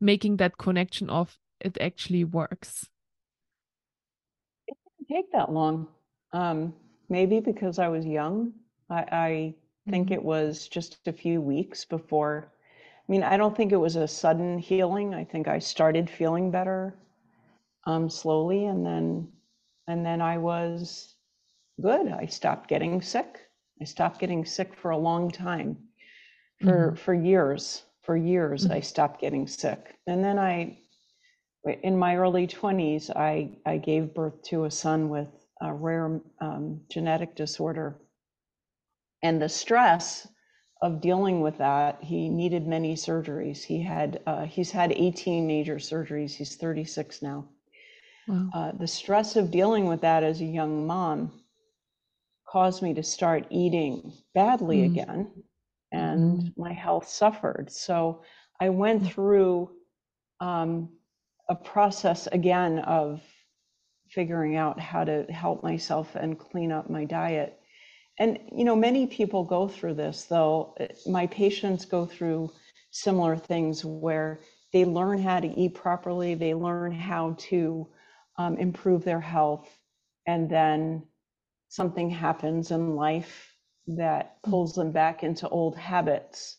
making 0.00 0.38
that 0.38 0.58
connection 0.58 1.10
of 1.10 1.38
it 1.60 1.78
actually 1.80 2.24
works? 2.24 2.88
It 4.66 4.76
didn't 4.98 5.16
take 5.16 5.30
that 5.32 5.52
long. 5.52 5.86
Um, 6.32 6.74
maybe 7.08 7.38
because 7.38 7.78
I 7.78 7.86
was 7.86 8.04
young. 8.04 8.52
I, 8.90 9.06
I 9.12 9.54
think 9.88 10.10
Mhm. 10.10 10.10
it 10.10 10.22
was 10.24 10.66
just 10.66 11.06
a 11.06 11.12
few 11.12 11.40
weeks 11.40 11.84
before. 11.84 12.50
I 13.08 13.12
mean, 13.12 13.22
I 13.22 13.36
don't 13.36 13.56
think 13.56 13.70
it 13.72 13.76
was 13.76 13.94
a 13.94 14.08
sudden 14.08 14.58
healing. 14.58 15.14
I 15.14 15.22
think 15.24 15.46
I 15.46 15.60
started 15.60 16.10
feeling 16.10 16.50
better 16.50 16.94
um, 17.86 18.10
slowly, 18.10 18.66
and 18.66 18.84
then 18.86 19.32
and 19.88 20.06
then 20.06 20.22
I 20.22 20.38
was 20.38 21.11
good. 21.80 22.08
I 22.08 22.26
stopped 22.26 22.68
getting 22.68 23.00
sick. 23.02 23.40
I 23.80 23.84
stopped 23.84 24.18
getting 24.20 24.44
sick 24.44 24.74
for 24.74 24.90
a 24.90 24.98
long 24.98 25.30
time, 25.30 25.88
for 26.58 26.94
Mhm. 26.94 26.96
for 26.96 27.14
years. 27.14 27.84
For 28.02 28.16
years, 28.16 28.66
I 28.70 28.80
Mhm. 28.80 28.82
stopped 28.82 29.20
getting 29.20 29.46
sick, 29.46 29.98
and 30.06 30.24
then 30.24 30.38
I, 30.38 30.78
in 31.82 31.98
my 31.98 32.16
early 32.16 32.46
twenties, 32.46 33.10
I 33.10 33.58
I 33.66 33.78
gave 33.78 34.14
birth 34.14 34.42
to 34.44 34.64
a 34.64 34.70
son 34.70 35.08
with 35.10 35.28
a 35.60 35.74
rare 35.74 36.20
um, 36.40 36.82
genetic 36.90 37.36
disorder, 37.36 38.00
and 39.22 39.40
the 39.42 39.48
stress 39.48 40.28
of 40.82 41.00
dealing 41.00 41.40
with 41.40 41.58
that, 41.58 42.02
he 42.04 42.28
needed 42.28 42.66
many 42.66 42.94
surgeries. 42.94 43.64
He 43.64 43.82
had 43.82 44.20
uh, 44.26 44.44
he's 44.46 44.70
had 44.72 44.92
18 44.92 45.46
major 45.46 45.76
surgeries. 45.76 46.34
He's 46.36 46.56
36 46.56 47.22
now. 47.22 47.48
Wow. 48.26 48.54
Uh, 48.54 48.72
the 48.72 48.86
stress 48.86 49.36
of 49.36 49.50
dealing 49.50 49.86
with 49.86 50.00
that 50.00 50.22
as 50.22 50.40
a 50.40 50.44
young 50.46 50.86
mom 50.86 51.41
caused 52.52 52.82
me 52.82 52.94
to 52.94 53.02
start 53.02 53.46
eating 53.50 54.12
badly 54.34 54.78
Mm. 54.78 54.84
again, 54.84 55.44
and 55.92 56.42
Mhm. 56.42 56.54
my 56.56 56.72
health 56.72 57.08
suffered. 57.08 57.70
So 57.72 58.22
I 58.60 58.70
went 58.70 59.02
Mm. 59.02 59.06
through 59.06 59.70
um, 60.40 60.90
a 61.48 61.56
process 61.56 62.28
again 62.28 62.80
of 62.80 63.22
figuring 64.08 64.56
out 64.56 64.78
how 64.80 65.04
to 65.04 65.24
help 65.32 65.62
myself 65.62 66.14
and 66.16 66.38
clean 66.38 66.72
up 66.72 66.90
my 66.90 67.04
diet. 67.04 67.60
And, 68.18 68.38
you 68.52 68.64
know, 68.64 68.76
many 68.76 69.06
people 69.06 69.44
go 69.44 69.68
through 69.68 69.94
this, 69.94 70.26
though. 70.26 70.74
Uh, 70.80 70.88
My 71.06 71.26
patients 71.28 71.84
go 71.86 72.06
through 72.06 72.52
similar 72.90 73.36
things 73.36 73.84
where 73.84 74.40
they 74.72 74.84
learn 74.84 75.18
how 75.18 75.40
to 75.40 75.48
eat 75.60 75.74
properly, 75.74 76.34
they 76.34 76.54
learn 76.54 76.92
how 76.92 77.34
to 77.50 77.88
um, 78.38 78.56
improve 78.58 79.04
their 79.04 79.20
health, 79.20 79.68
and 80.26 80.50
then 80.50 81.02
something 81.72 82.10
happens 82.10 82.70
in 82.70 82.96
life 82.96 83.56
that 83.88 84.42
Mm. 84.46 84.52
pulls 84.52 84.74
them 84.74 84.92
back 84.92 85.24
into 85.24 85.48
old 85.48 85.76
habits. 85.76 86.58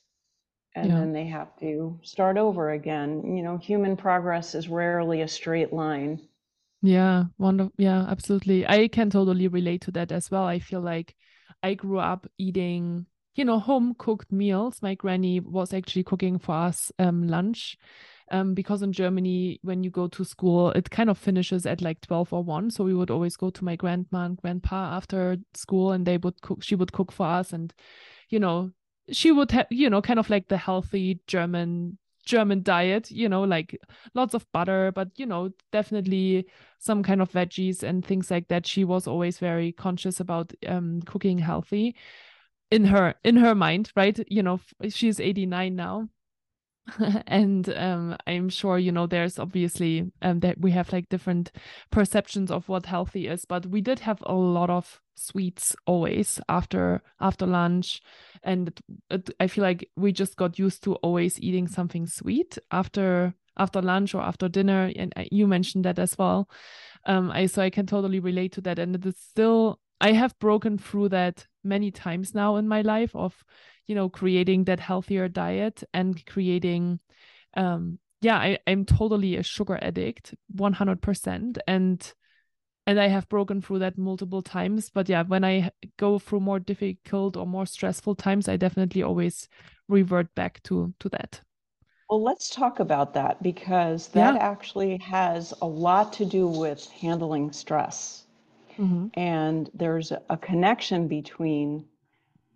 And 0.76 0.90
Yeah. 0.90 0.98
then 0.98 1.14
they 1.14 1.26
have 1.28 1.56
to 1.60 2.00
start 2.04 2.38
over 2.38 2.72
again. 2.72 3.36
You 3.38 3.44
know, 3.44 3.58
human 3.58 3.98
progress 3.98 4.56
is 4.56 4.70
rarely 4.70 5.22
a 5.22 5.28
straight 5.28 5.74
line. 5.74 6.28
Yeah, 6.82 7.26
wonderful. 7.38 7.74
Yeah, 7.78 8.06
absolutely. 8.10 8.68
I 8.68 8.88
can 8.90 9.10
totally 9.10 9.48
relate 9.48 9.82
to 9.84 9.92
that 9.92 10.12
as 10.12 10.30
well. 10.30 10.44
I 10.44 10.60
feel 10.60 10.82
like 10.82 11.16
I 11.62 11.76
grew 11.76 12.00
up 12.00 12.28
eating, 12.38 13.06
you 13.36 13.46
know, 13.46 13.60
home 13.60 13.96
cooked 13.98 14.32
meals. 14.32 14.82
My 14.82 14.96
granny 14.96 15.40
was 15.40 15.74
actually 15.74 16.04
cooking 16.04 16.40
for 16.40 16.56
us 16.56 16.92
um, 17.00 17.28
lunch. 17.28 17.78
Um, 18.32 18.54
because 18.54 18.82
in 18.82 18.94
Germany, 18.94 19.60
when 19.64 19.84
you 19.84 19.90
go 19.90 20.08
to 20.08 20.24
school, 20.24 20.72
it 20.72 20.90
kind 20.90 21.10
of 21.10 21.18
finishes 21.18 21.66
at 21.66 21.82
like 21.82 22.02
12 22.02 22.34
or 22.34 22.44
1. 22.44 22.72
So 22.72 22.84
we 22.84 22.94
would 22.94 23.12
always 23.12 23.36
go 23.36 23.50
to 23.50 23.64
my 23.64 23.76
grandma 23.76 24.26
and 24.26 24.38
grandpa 24.38 24.96
after 24.96 25.38
school 25.54 25.92
and 25.92 26.06
they 26.06 26.18
would 26.18 26.42
cook, 26.42 26.64
she 26.64 26.76
would 26.76 26.94
cook 26.94 27.12
for 27.12 27.26
us. 27.28 27.54
And, 27.54 27.74
you 28.30 28.40
know, 28.40 28.72
she 29.12 29.32
would 29.32 29.52
have, 29.52 29.68
you 29.70 29.90
know, 29.90 30.02
kind 30.02 30.20
of 30.20 30.30
like 30.30 30.48
the 30.48 30.58
healthy 30.58 31.20
German 31.28 31.98
German 32.26 32.64
diet, 32.64 33.12
you 33.12 33.28
know, 33.28 33.44
like 33.44 33.78
lots 34.14 34.34
of 34.34 34.50
butter, 34.54 34.92
but 34.94 35.10
you 35.18 35.26
know, 35.26 35.50
definitely 35.72 36.48
some 36.80 37.04
kind 37.04 37.22
of 37.22 37.32
veggies 37.32 37.84
and 37.84 38.06
things 38.06 38.32
like 38.32 38.48
that. 38.48 38.66
She 38.66 38.86
was 38.86 39.08
always 39.08 39.40
very 39.40 39.72
conscious 39.74 40.20
about 40.20 40.54
um, 40.66 41.02
cooking 41.02 41.38
healthy 41.38 41.96
in 42.72 42.86
her 42.86 43.16
in 43.24 43.38
her 43.38 43.56
mind, 43.56 43.92
right? 43.96 44.18
You 44.30 44.44
know, 44.44 44.60
she's 44.90 45.20
89 45.20 45.76
now. 45.76 46.10
and 47.28 47.70
um, 47.76 48.18
I'm 48.28 48.50
sure 48.50 48.78
you 48.78 48.92
know 48.92 49.08
there's 49.08 49.40
obviously 49.40 50.12
um, 50.22 50.42
that 50.42 50.60
we 50.60 50.72
have 50.72 50.92
like 50.92 51.08
different 51.10 51.52
perceptions 51.92 52.52
of 52.52 52.68
what 52.68 52.86
healthy 52.86 53.28
is, 53.28 53.46
but 53.46 53.66
we 53.68 53.82
did 53.82 54.00
have 54.00 54.22
a 54.26 54.34
lot 54.34 54.70
of 54.70 55.00
sweets 55.16 55.76
always 55.86 56.42
after 56.50 57.02
after 57.22 57.46
lunch, 57.46 58.02
and 58.44 58.68
it, 58.68 58.82
it, 59.10 59.30
I 59.40 59.48
feel 59.48 59.64
like 59.64 59.90
we 59.96 60.12
just 60.12 60.36
got 60.36 60.60
used 60.60 60.84
to 60.84 60.96
always 60.96 61.40
eating 61.40 61.68
something 61.68 62.06
sweet 62.06 62.58
after 62.70 63.34
after 63.58 63.82
lunch 63.82 64.14
or 64.14 64.22
after 64.22 64.50
dinner, 64.50 64.92
and 64.96 65.14
you 65.32 65.48
mentioned 65.48 65.86
that 65.86 66.00
as 66.00 66.18
well. 66.18 66.50
Um, 67.06 67.32
I 67.32 67.46
so 67.46 67.62
I 67.62 67.70
can 67.70 67.86
totally 67.86 68.20
relate 68.20 68.52
to 68.54 68.62
that, 68.62 68.78
and 68.80 68.96
it 68.96 69.06
is 69.06 69.18
still 69.18 69.80
I 70.02 70.12
have 70.14 70.38
broken 70.40 70.78
through 70.78 71.10
that 71.10 71.48
many 71.64 71.92
times 71.92 72.34
now 72.36 72.58
in 72.58 72.68
my 72.68 72.82
life 72.82 73.16
of 73.16 73.44
you 73.88 73.96
know 73.96 74.10
creating 74.10 74.66
that 74.66 74.80
healthier 74.80 75.28
diet 75.28 75.84
and 75.94 76.26
creating 76.26 77.00
um 77.56 78.00
yeah 78.22 78.38
I, 78.38 78.60
i'm 78.68 78.86
totally 78.86 79.36
a 79.36 79.44
sugar 79.44 79.80
addict 79.82 80.36
100% 80.56 81.58
and 81.68 82.14
and 82.88 83.00
i 83.00 83.08
have 83.08 83.30
broken 83.30 83.62
through 83.62 83.80
that 83.80 83.98
multiple 83.98 84.42
times. 84.42 84.90
But 84.90 85.10
yeah 85.10 85.24
when 85.24 85.44
i 85.44 85.72
go 85.98 86.20
through 86.20 86.42
more 86.42 86.60
difficult 86.60 87.38
or 87.38 87.46
more 87.48 87.66
stressful 87.66 88.16
times 88.16 88.48
i 88.50 88.58
definitely 88.58 89.04
always 89.04 89.48
revert 89.88 90.34
back 90.36 90.62
to 90.64 90.94
to 91.00 91.10
that. 91.10 91.42
Well, 92.10 92.24
let's 92.24 92.50
talk 92.50 92.80
about 92.80 93.14
that 93.16 93.44
because 93.44 94.08
that 94.10 94.36
yeah 94.36 94.38
actually 94.38 94.98
has 95.00 95.54
a 95.62 95.68
lot 95.68 96.14
to 96.14 96.26
do 96.26 96.48
with 96.48 96.90
handling 96.92 97.52
stress. 97.52 98.23
Mm-hmm. 98.80 99.08
And 99.16 99.70
there's 99.74 100.12
a 100.30 100.38
connection 100.38 101.08
between 101.08 101.86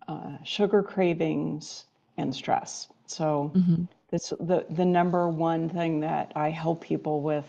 uh, 0.08 0.38
sugar 0.44 0.82
cravings 0.82 1.86
and 2.16 2.34
stress. 2.34 2.88
So 3.06 3.52
Mm-hmm. 3.54 3.84
this 4.10 4.30
the 4.40 4.66
the 4.70 4.84
number 4.84 5.28
one 5.28 5.68
thing 5.68 6.00
that 6.00 6.32
I 6.34 6.50
help 6.50 6.82
people 6.82 7.22
with 7.22 7.46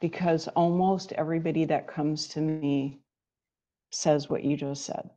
because 0.00 0.48
almost 0.48 1.12
everybody 1.12 1.64
that 1.66 1.86
comes 1.88 2.28
to 2.28 2.40
me 2.40 3.00
says 3.90 4.28
what 4.30 4.44
you 4.44 4.56
just 4.56 4.84
said. 4.84 5.10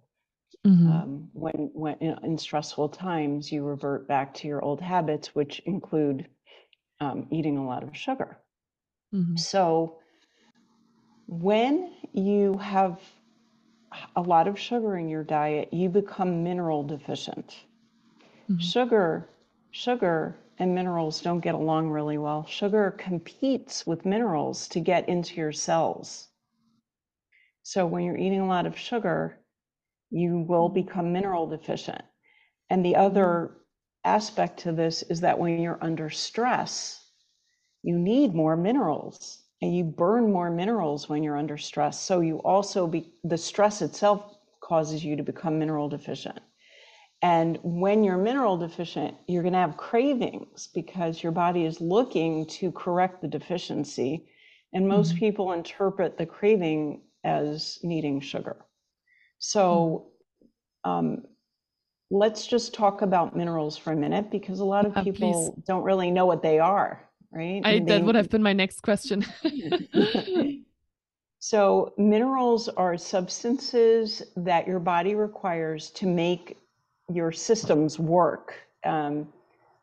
Mm-hmm. 0.65 0.87
Um, 0.91 1.29
when 1.33 1.71
when 1.73 1.95
in, 1.99 2.17
in 2.23 2.37
stressful 2.37 2.89
times, 2.89 3.51
you 3.51 3.63
revert 3.63 4.07
back 4.07 4.33
to 4.35 4.47
your 4.47 4.63
old 4.63 4.81
habits, 4.81 5.35
which 5.35 5.59
include 5.65 6.27
um, 6.99 7.27
eating 7.31 7.57
a 7.57 7.65
lot 7.65 7.83
of 7.83 7.97
sugar. 7.97 8.37
Mm-hmm. 9.13 9.37
So 9.37 9.97
when 11.31 11.95
you 12.13 12.57
have 12.59 13.01
a 14.15 14.21
lot 14.21 14.47
of 14.47 14.57
sugar 14.57 14.95
in 14.97 15.09
your 15.09 15.23
diet, 15.23 15.73
you 15.73 15.89
become 15.89 16.43
mineral 16.43 16.83
deficient. 16.83 17.65
Mhm. 18.47 18.71
Sugar, 18.71 19.29
sugar 19.71 20.37
and 20.59 20.75
minerals 20.75 21.21
don't 21.21 21.41
get 21.41 21.55
along 21.55 21.89
really 21.89 22.17
well. 22.17 22.45
Sugar 22.45 22.91
competes 22.91 23.85
with 23.87 24.05
minerals 24.05 24.67
to 24.69 24.79
get 24.79 25.09
into 25.09 25.35
your 25.35 25.51
cells. 25.51 26.29
So 27.63 27.87
when 27.87 28.03
you're 28.03 28.17
eating 28.17 28.39
a 28.41 28.47
lot 28.47 28.67
of 28.67 28.77
sugar, 28.77 29.39
you 30.11 30.39
will 30.39 30.69
Mhm. 30.69 30.69
become 30.69 31.13
mineral 31.13 31.47
deficient. 31.47 32.03
And 32.69 32.85
the 32.85 32.95
other 32.97 33.57
aspect 34.05 34.59
to 34.61 34.71
this 34.73 35.03
is 35.03 35.21
that 35.21 35.39
when 35.39 35.61
you're 35.61 35.83
under 35.83 36.09
stress, 36.09 37.11
you 37.83 37.99
need 37.99 38.35
more 38.35 38.57
minerals 38.57 39.40
and 39.61 39.75
you 39.75 39.83
burn 39.83 40.31
more 40.31 40.49
minerals 40.49 41.09
when 41.09 41.23
you're 41.23 41.37
under 41.37 41.57
stress. 41.57 41.99
So 42.01 42.21
you 42.21 42.37
also 42.39 42.87
be 42.87 43.13
the 43.23 43.37
stress 43.37 43.81
itself 43.81 44.37
causes 44.61 45.03
you 45.03 45.15
to 45.17 45.23
become 45.23 45.59
mineral 45.59 45.89
deficient. 45.89 46.39
And 47.21 47.59
when 47.63 48.03
you're 48.03 48.17
mineral 48.17 48.57
deficient, 48.57 49.17
you're 49.27 49.43
going 49.43 49.53
to 49.53 49.59
have 49.59 49.77
cravings 49.77 50.67
because 50.73 51.23
your 51.23 51.31
body 51.31 51.65
is 51.65 51.81
looking 51.81 52.47
to 52.47 52.71
correct 52.71 53.21
the 53.21 53.27
deficiency. 53.27 54.27
And 54.73 54.87
most 54.87 55.15
Mhm. 55.15 55.17
people 55.17 55.51
interpret 55.51 56.17
the 56.17 56.25
craving 56.25 57.03
as 57.23 57.79
needing 57.83 58.21
sugar. 58.21 58.65
So 59.39 60.11
um, 60.83 61.23
let's 62.11 62.47
just 62.47 62.73
talk 62.73 63.01
about 63.01 63.35
minerals 63.35 63.77
for 63.77 63.93
a 63.93 63.95
minute 63.95 64.31
because 64.31 64.59
a 64.59 64.65
lot 64.65 64.85
of 64.85 64.95
please. 65.13 65.51
people 65.51 65.63
don't 65.67 65.83
really 65.83 66.11
know 66.11 66.25
what 66.25 66.43
they 66.43 66.59
are, 66.59 67.09
right? 67.31 67.61
I 67.63 67.71
And 67.71 67.87
that 67.87 67.99
they- 67.99 68.05
would 68.05 68.15
have 68.15 68.29
been 68.29 68.43
my 68.43 68.53
next 68.53 68.81
question. 68.81 69.25
so, 71.39 71.93
minerals 71.97 72.69
are 72.69 72.97
substances 72.97 74.21
that 74.35 74.67
your 74.67 74.79
body 74.79 75.15
requires 75.15 75.89
to 75.91 76.05
make 76.07 76.57
your 77.09 77.31
systems 77.31 77.99
work. 77.99 78.53
Um, 78.85 79.27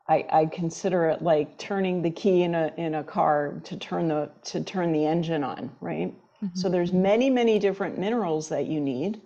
I, 0.07 0.25
I 0.31 0.45
consider 0.47 1.05
it 1.09 1.21
like 1.21 1.57
turning 1.59 2.01
the 2.01 2.09
key 2.09 2.41
in 2.43 2.55
a 2.55 2.73
in 2.77 2.95
a 2.95 3.03
car 3.03 3.61
to 3.63 3.77
turn 3.77 4.07
the 4.07 4.31
to 4.45 4.63
turn 4.63 4.91
the 4.91 5.05
engine 5.05 5.43
on, 5.43 5.71
right? 5.81 6.13
So 6.55 6.67
Mhm. 6.67 6.71
there's 6.71 6.93
many 6.93 7.29
many 7.29 7.59
different 7.59 7.99
minerals 7.99 8.49
that 8.49 8.65
you 8.65 8.79
need. 8.81 9.21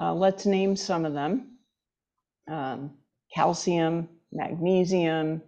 Uh, 0.00 0.12
let's 0.12 0.44
name 0.44 0.76
some 0.76 1.06
of 1.06 1.14
them: 1.14 1.56
um, 2.48 2.90
calcium, 3.34 4.08
magnesium, 4.32 5.40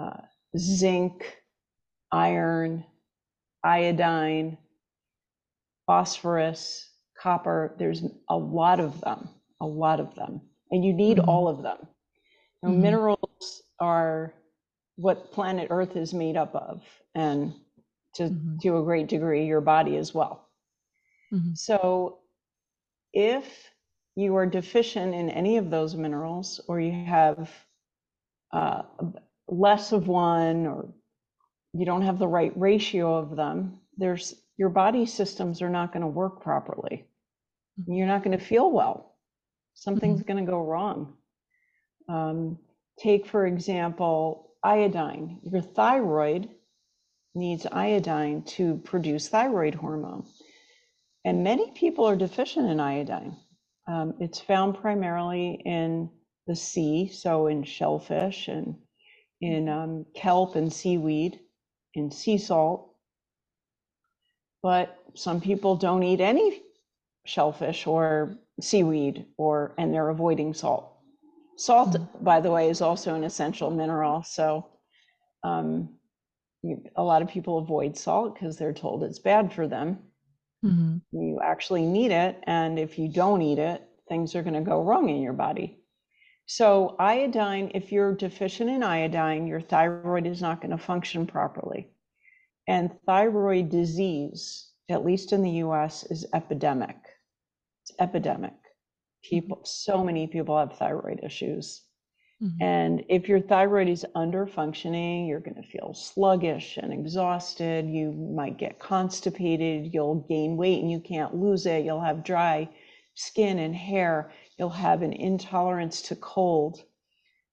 uh, 0.00 0.16
zinc, 0.56 1.36
iron, 2.12 2.84
iodine, 3.64 4.58
phosphorus, 5.86 6.90
copper. 7.20 7.74
There's 7.78 8.02
a 8.28 8.36
lot 8.36 8.80
of 8.80 9.00
them, 9.00 9.28
a 9.60 9.66
lot 9.66 10.00
of 10.00 10.14
them. 10.14 10.40
And 10.70 10.84
you 10.84 10.92
need 10.92 11.18
Mhm. 11.18 11.20
all 11.20 11.48
of 11.48 11.62
them. 11.62 11.78
Now, 12.62 12.68
Mhm. 12.68 12.72
Minerals 12.72 13.62
are 13.80 14.34
what 14.96 15.32
planet 15.32 15.68
Earth 15.70 15.96
is 15.96 16.14
made 16.14 16.36
up 16.36 16.54
of, 16.54 16.82
and 17.14 17.54
to, 18.14 18.30
Mhm. 18.30 18.62
to 18.62 18.78
a 18.78 18.82
great 18.84 19.08
degree, 19.08 19.46
your 19.46 19.60
body 19.60 19.96
as 19.96 20.14
well. 20.14 20.48
Mhm. 21.30 21.58
So, 21.58 22.20
if 23.12 23.68
you 24.16 24.36
are 24.36 24.46
deficient 24.46 25.14
in 25.14 25.30
any 25.30 25.56
of 25.58 25.70
those 25.70 25.94
minerals, 25.96 26.60
or 26.68 26.80
you 26.80 26.92
have 26.92 27.50
uh, 28.52 28.82
less 29.48 29.92
of 29.92 30.08
one, 30.08 30.66
or 30.66 30.92
you 31.72 31.86
don't 31.86 32.02
have 32.02 32.18
the 32.18 32.28
right 32.28 32.52
ratio 32.56 33.16
of 33.16 33.36
them, 33.36 33.80
there's 33.96 34.34
your 34.56 34.68
body 34.68 35.06
systems 35.06 35.62
are 35.62 35.70
not 35.70 35.92
going 35.92 36.02
to 36.02 36.08
work 36.08 36.42
properly. 36.42 37.06
You're 37.86 38.06
not 38.06 38.24
going 38.24 38.36
to 38.36 38.44
feel 38.44 38.70
well. 38.70 39.16
Something's 39.74 40.22
going 40.22 40.44
to 40.44 40.50
go 40.50 40.60
wrong. 40.60 41.14
Um, 42.08 42.58
take, 42.98 43.26
for 43.26 43.46
example, 43.46 44.50
iodine. 44.64 45.38
Your 45.44 45.62
thyroid 45.62 46.48
needs 47.34 47.66
iodine 47.70 48.42
to 48.42 48.78
produce 48.84 49.28
thyroid 49.28 49.76
hormone. 49.76 50.26
And 51.24 51.44
many 51.44 51.70
people 51.72 52.06
are 52.06 52.16
deficient 52.16 52.68
in 52.68 52.80
iodine. 52.80 53.36
Um, 53.86 54.14
it's 54.18 54.40
found 54.40 54.76
primarily 54.76 55.62
in 55.64 56.10
the 56.48 56.56
sea, 56.56 57.08
so 57.08 57.46
in 57.46 57.62
shellfish 57.62 58.48
and 58.48 58.74
in 59.40 59.68
um, 59.68 60.06
kelp 60.14 60.56
and 60.56 60.72
seaweed, 60.72 61.40
in 61.94 62.10
sea 62.10 62.38
salt. 62.38 62.94
But 64.62 64.98
some 65.14 65.40
people 65.40 65.76
don't 65.76 66.02
eat 66.02 66.20
any 66.20 66.62
shellfish 67.24 67.86
or 67.86 68.36
seaweed, 68.60 69.26
or 69.36 69.74
and 69.78 69.92
they're 69.94 70.08
avoiding 70.08 70.54
salt. 70.54 70.92
Salt, 71.56 71.96
by 72.22 72.40
the 72.40 72.50
way, 72.50 72.68
is 72.68 72.80
also 72.80 73.14
an 73.14 73.24
essential 73.24 73.70
mineral. 73.70 74.22
So 74.22 74.66
um, 75.44 75.90
you, 76.62 76.82
a 76.96 77.02
lot 77.02 77.22
of 77.22 77.28
people 77.28 77.58
avoid 77.58 77.96
salt 77.96 78.34
because 78.34 78.56
they're 78.56 78.72
told 78.72 79.02
it's 79.02 79.18
bad 79.18 79.52
for 79.52 79.66
them. 79.68 79.98
Mhm. 80.64 81.00
You 81.12 81.40
actually 81.42 81.86
need 81.86 82.10
it, 82.10 82.42
and 82.44 82.78
if 82.78 82.98
you 82.98 83.08
don't 83.08 83.42
eat 83.42 83.58
it, 83.58 83.82
things 84.08 84.34
are 84.34 84.42
going 84.42 84.54
to 84.54 84.60
go 84.60 84.82
wrong 84.82 85.08
in 85.08 85.22
your 85.22 85.32
body. 85.34 85.77
So, 86.48 86.96
iodine, 86.98 87.70
if 87.74 87.92
you're 87.92 88.12
deficient 88.12 88.68
in 88.70 88.82
iodine, 88.82 89.46
your 89.46 89.60
thyroid 89.60 90.26
is 90.26 90.42
not 90.42 90.60
going 90.60 90.72
to 90.72 90.78
function 90.78 91.28
properly. 91.28 91.92
And 92.68 92.92
thyroid 93.06 93.70
disease, 93.70 94.72
at 94.88 95.04
least 95.04 95.32
in 95.32 95.42
the 95.42 95.50
US, 95.66 96.04
is 96.04 96.26
epidemic. 96.34 96.96
It's 97.82 97.92
epidemic. 98.00 98.54
People, 99.22 99.62
so 99.64 100.04
many 100.04 100.26
people 100.28 100.58
have 100.58 100.74
thyroid 100.78 101.20
issues. 101.22 101.84
Mhm. 102.42 102.58
And 102.60 103.04
if 103.08 103.28
your 103.28 103.40
thyroid 103.40 103.88
is 103.88 104.06
under 104.14 104.46
functioning, 104.46 105.26
you're 105.26 105.40
going 105.40 105.60
to 105.60 105.68
feel 105.68 105.92
sluggish 105.94 106.76
and 106.76 106.92
exhausted. 106.92 107.88
You 107.88 108.12
might 108.12 108.58
get 108.58 108.78
constipated. 108.78 109.92
You'll 109.92 110.16
gain 110.28 110.56
weight 110.56 110.80
and 110.80 110.90
you 110.90 111.00
can't 111.00 111.34
lose 111.34 111.66
it. 111.66 111.84
You'll 111.84 112.00
have 112.00 112.22
dry 112.24 112.68
skin 113.14 113.58
and 113.58 113.74
hair. 113.74 114.30
You'll 114.58 114.70
have 114.70 115.02
an 115.02 115.12
intolerance 115.12 116.02
to 116.02 116.16
cold. 116.16 116.82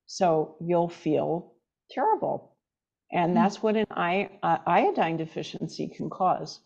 So 0.08 0.56
you'll 0.60 0.90
feel 0.90 1.54
terrible. 1.90 2.56
And 3.12 3.36
Mm. 3.36 3.36
that's 3.36 3.62
what 3.64 3.76
an 3.76 3.86
uh, 3.92 4.58
iodine 4.66 5.18
deficiency 5.18 5.88
can 5.88 6.10
cause. 6.10 6.62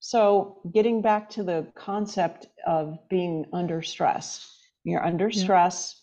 So, 0.00 0.60
getting 0.72 1.00
back 1.00 1.30
to 1.30 1.44
the 1.44 1.68
concept 1.76 2.48
of 2.66 2.98
being 3.08 3.46
under 3.52 3.82
stress, 3.82 4.58
you're 4.84 5.04
under 5.04 5.30
Yeah. 5.32 5.42
stress 5.42 6.02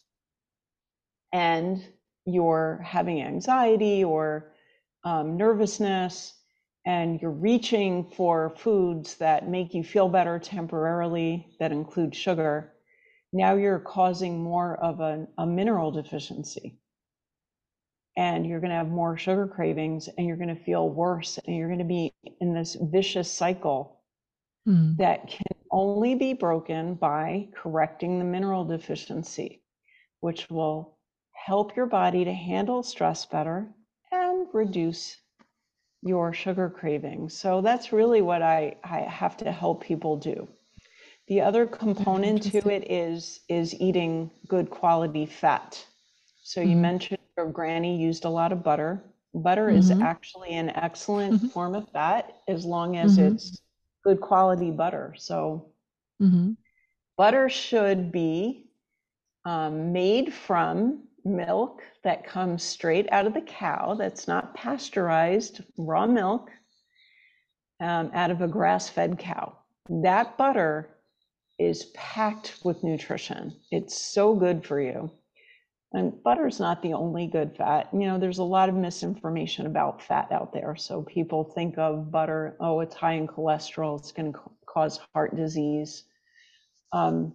and 1.33 1.83
you're 2.25 2.81
having 2.83 3.21
anxiety 3.21 4.03
or 4.03 4.53
um, 5.03 5.37
nervousness, 5.37 6.33
and 6.85 7.21
you're 7.21 7.31
reaching 7.31 8.09
for 8.11 8.51
foods 8.57 9.15
that 9.17 9.49
make 9.49 9.73
you 9.73 9.83
feel 9.83 10.09
better 10.09 10.39
temporarily, 10.39 11.55
that 11.59 11.71
include 11.71 12.15
sugar, 12.15 12.73
now 13.33 13.55
you're 13.55 13.79
causing 13.79 14.43
more 14.43 14.75
of 14.77 14.99
a, 14.99 15.27
a 15.37 15.45
mineral 15.47 15.91
deficiency. 15.91 16.79
And 18.17 18.45
you're 18.45 18.59
going 18.59 18.69
to 18.69 18.75
have 18.75 18.89
more 18.89 19.17
sugar 19.17 19.47
cravings, 19.47 20.07
and 20.09 20.27
you're 20.27 20.37
going 20.37 20.55
to 20.55 20.63
feel 20.63 20.87
worse, 20.87 21.39
and 21.39 21.55
you're 21.55 21.69
going 21.69 21.79
to 21.79 21.85
be 21.85 22.13
in 22.39 22.53
this 22.53 22.75
vicious 22.75 23.31
cycle 23.31 24.03
Mhm. 24.65 24.99
that 24.99 25.27
can 25.27 25.45
only 25.71 26.15
be 26.15 26.33
broken 26.33 26.95
by 26.95 27.49
correcting 27.55 28.19
the 28.19 28.25
mineral 28.25 28.65
deficiency, 28.65 29.63
which 30.21 30.49
will 30.49 30.97
help 31.33 31.75
your 31.75 31.87
body 31.87 32.25
to 32.25 32.33
handle 32.33 32.83
stress 32.83 33.25
better 33.25 33.73
and 34.11 34.47
reduce 34.53 35.21
your 36.01 36.33
sugar 36.33 36.69
cravings. 36.69 37.37
So 37.37 37.61
that's 37.61 37.93
really 37.93 38.21
what 38.21 38.41
I, 38.43 38.77
I 38.83 39.01
have 39.01 39.37
to 39.37 39.51
help 39.51 39.83
people 39.83 40.17
do. 40.17 40.47
The 41.29 41.41
other 41.41 41.65
component 41.65 42.43
to 42.43 42.69
it 42.69 42.91
is 42.91 43.41
is 43.47 43.79
eating 43.79 44.31
good 44.47 44.69
quality 44.69 45.25
fat. 45.25 45.85
So 46.43 46.61
you 46.61 46.75
Mhm. 46.75 46.81
mentioned 46.81 47.19
your 47.37 47.51
granny 47.51 47.97
used 48.01 48.25
a 48.25 48.29
lot 48.29 48.51
of 48.51 48.63
butter. 48.63 49.03
Butter 49.33 49.69
is 49.69 49.91
Mhm. 49.91 50.01
actually 50.01 50.55
an 50.55 50.69
excellent 50.71 51.35
Mhm. 51.35 51.49
form 51.53 51.75
of 51.75 51.87
fat 51.89 52.35
as 52.47 52.65
long 52.65 52.97
as 52.97 53.17
Mhm. 53.17 53.19
it's 53.19 53.61
good 54.03 54.19
quality 54.19 54.71
butter. 54.71 55.13
So 55.17 55.71
Mhm. 56.19 56.57
butter 57.17 57.49
should 57.49 58.11
be 58.11 58.65
um, 59.45 59.93
made 59.93 60.33
from 60.33 61.07
milk 61.23 61.83
that 62.03 62.25
comes 62.25 62.63
straight 62.63 63.07
out 63.11 63.27
of 63.27 63.33
the 63.33 63.41
cow, 63.41 63.93
that's 63.95 64.27
not 64.27 64.53
pasteurized, 64.55 65.61
raw 65.77 66.07
milk 66.07 66.49
um, 67.79 68.11
out 68.13 68.31
of 68.31 68.41
a 68.41 68.47
grass 68.47 68.89
fed 68.89 69.17
cow. 69.19 69.55
That 69.89 70.37
butter 70.37 70.89
is 71.59 71.85
packed 71.93 72.57
with 72.63 72.83
nutrition. 72.83 73.53
It's 73.71 74.01
so 74.01 74.33
good 74.33 74.65
for 74.65 74.79
you. 74.79 75.11
And 75.91 76.21
butter 76.23 76.47
is 76.47 76.59
not 76.59 76.81
the 76.81 76.93
only 76.93 77.27
good 77.27 77.55
fat. 77.57 77.89
You 77.91 78.01
know, 78.01 78.19
there's 78.19 78.37
a 78.37 78.43
lot 78.43 78.69
of 78.69 78.75
misinformation 78.75 79.65
about 79.65 80.03
fat 80.03 80.31
out 80.31 80.53
there. 80.53 80.75
So 80.75 81.01
people 81.01 81.43
think 81.43 81.77
of 81.77 82.11
butter, 82.11 82.55
oh, 82.59 82.79
it's 82.79 82.95
high 82.95 83.13
in 83.13 83.27
cholesterol, 83.27 83.99
it's 83.99 84.11
going 84.11 84.33
to 84.33 84.39
cause 84.67 84.99
heart 85.13 85.35
disease. 85.35 86.03
Um, 86.93 87.33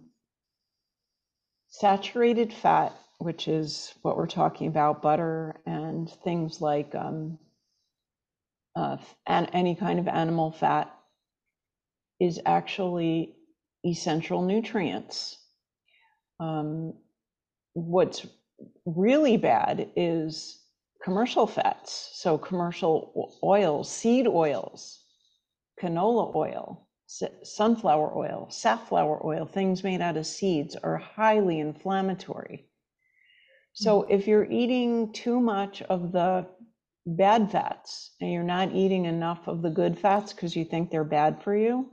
saturated 1.67 2.53
fat, 2.53 2.93
which 3.19 3.49
is 3.49 3.93
what 4.01 4.15
we're 4.15 4.27
talking 4.27 4.67
about, 4.67 5.01
butter 5.01 5.59
and 5.65 6.09
things 6.23 6.61
like 6.61 6.95
um, 6.95 7.37
uh, 8.75 8.97
and 9.27 9.49
any 9.51 9.75
kind 9.75 9.99
of 9.99 10.07
animal 10.07 10.51
fat, 10.51 10.93
is 12.21 12.39
actually 12.45 13.35
essential 13.85 14.41
nutrients. 14.41 15.37
Um, 16.39 16.93
what's 17.73 18.25
really 18.85 19.37
bad 19.37 19.89
is 19.95 20.61
commercial 21.03 21.47
fats. 21.47 22.09
So, 22.13 22.37
commercial 22.37 23.37
oils, 23.43 23.91
seed 23.91 24.27
oils, 24.27 25.03
canola 25.81 26.35
oil, 26.35 26.87
sunflower 27.43 28.17
oil, 28.17 28.47
safflower 28.49 29.25
oil, 29.25 29.45
things 29.45 29.83
made 29.83 30.01
out 30.01 30.17
of 30.17 30.25
seeds 30.25 30.75
are 30.75 30.97
highly 30.97 31.59
inflammatory. 31.59 32.67
So, 33.73 34.03
if 34.03 34.27
you're 34.27 34.49
eating 34.51 35.13
too 35.13 35.39
much 35.39 35.81
of 35.83 36.11
the 36.11 36.47
bad 37.05 37.51
fats 37.51 38.15
and 38.19 38.31
you're 38.31 38.43
not 38.43 38.73
eating 38.73 39.05
enough 39.05 39.47
of 39.47 39.61
the 39.61 39.69
good 39.69 39.99
fats 39.99 40.33
because 40.33 40.55
you 40.55 40.65
think 40.65 40.89
they're 40.89 41.03
bad 41.03 41.43
for 41.43 41.55
you, 41.55 41.91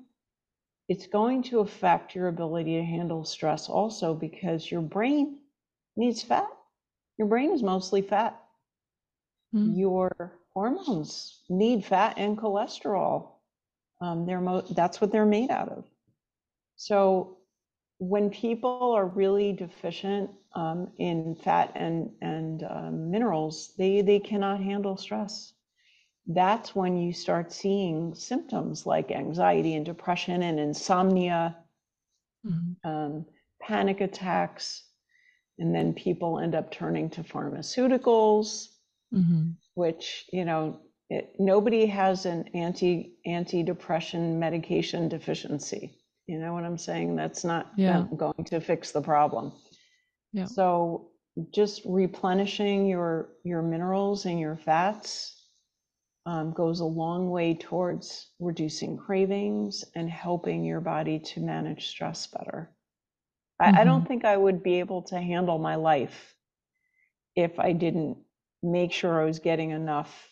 it's 0.93 1.09
going 1.09 1.43
to 1.51 1.61
affect 1.61 2.15
your 2.17 2.29
ability 2.29 2.77
to 2.77 2.85
handle 2.85 3.25
stress 3.25 3.69
also 3.69 4.15
because 4.15 4.71
your 4.71 4.83
brain 4.83 5.39
needs 5.97 6.23
fat. 6.23 6.49
Your 7.19 7.29
brain 7.29 7.53
is 7.53 7.63
mostly 7.63 8.03
fat. 8.03 8.41
Mhm. 9.53 9.77
Your 9.77 10.33
hormones 10.55 11.43
need 11.49 11.85
fat 11.85 12.15
and 12.19 12.39
cholesterol. 12.39 13.31
Um, 14.01 14.27
they're 14.27 14.41
mo- 14.41 14.63
that's 14.71 15.01
what 15.01 15.13
they're 15.13 15.27
made 15.27 15.51
out 15.51 15.69
of. 15.69 15.85
So 16.77 17.39
when 17.99 18.31
people 18.31 18.83
are 18.93 19.07
really 19.07 19.53
deficient 19.53 20.31
um, 20.55 20.93
in 20.99 21.35
fat 21.37 21.73
and 21.75 22.11
and 22.21 22.63
um, 22.65 23.11
minerals, 23.11 23.75
they 23.77 24.03
they 24.03 24.19
cannot 24.21 24.61
handle 24.61 24.97
stress. 24.97 25.55
That's 26.27 26.75
when 26.75 26.97
you 26.97 27.13
start 27.13 27.53
seeing 27.53 28.15
symptoms 28.15 28.87
like 28.87 29.11
anxiety 29.11 29.75
and 29.75 29.85
depression 29.85 30.43
and 30.43 30.61
insomnia, 30.61 31.57
Mhm. 32.45 32.77
um, 32.85 33.27
panic 33.61 34.01
attacks, 34.01 34.85
and 35.59 35.75
then 35.75 35.95
people 35.95 36.39
end 36.39 36.55
up 36.55 36.71
turning 36.71 37.11
to 37.11 37.23
pharmaceuticals, 37.23 38.69
Mhm. 39.13 39.57
which 39.75 40.29
you 40.33 40.45
know 40.45 40.81
It, 41.11 41.35
nobody 41.39 41.87
has 41.87 42.25
an 42.27 42.49
anti 42.55 43.13
antidepressant 43.27 44.39
medication 44.39 45.09
deficiency. 45.09 45.99
You 46.27 46.39
know 46.39 46.55
what 46.55 46.65
I'm 46.65 46.79
saying? 46.79 47.17
That's 47.17 47.45
not 47.45 47.73
Yeah. 47.77 48.07
going 48.17 48.45
to 48.47 48.61
fix 48.61 48.93
the 48.93 49.03
problem. 49.03 49.53
Yeah. 50.33 50.47
So 50.47 51.11
just 51.51 51.83
replenishing 51.85 52.87
your 52.87 53.31
your 53.45 53.63
minerals 53.63 54.27
and 54.27 54.41
your 54.41 54.57
fats 54.57 55.42
um, 56.25 56.53
goes 56.53 56.81
a 56.81 56.85
long 56.85 57.31
way 57.31 57.55
towards 57.55 58.29
reducing 58.39 58.97
cravings 58.97 59.85
and 59.95 60.09
helping 60.09 60.65
your 60.65 60.81
body 60.81 61.19
to 61.19 61.41
manage 61.41 61.89
stress 61.89 62.27
better. 62.27 62.71
I, 63.59 63.83
I 63.83 63.85
don't 63.85 64.07
think 64.07 64.25
I 64.25 64.37
would 64.37 64.63
be 64.63 64.81
able 64.81 65.03
to 65.03 65.21
handle 65.21 65.59
my 65.59 65.77
life 65.77 66.35
if 67.37 67.59
I 67.59 67.73
didn't 67.73 68.19
make 68.63 68.93
sure 68.93 69.21
I 69.21 69.25
was 69.25 69.39
getting 69.39 69.71
enough 69.71 70.29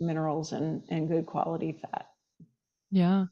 minerals 0.00 0.52
and, 0.52 0.82
and 0.90 1.08
good 1.08 1.26
quality 1.26 1.80
fat. 1.80 2.06
Yeah. 2.90 3.26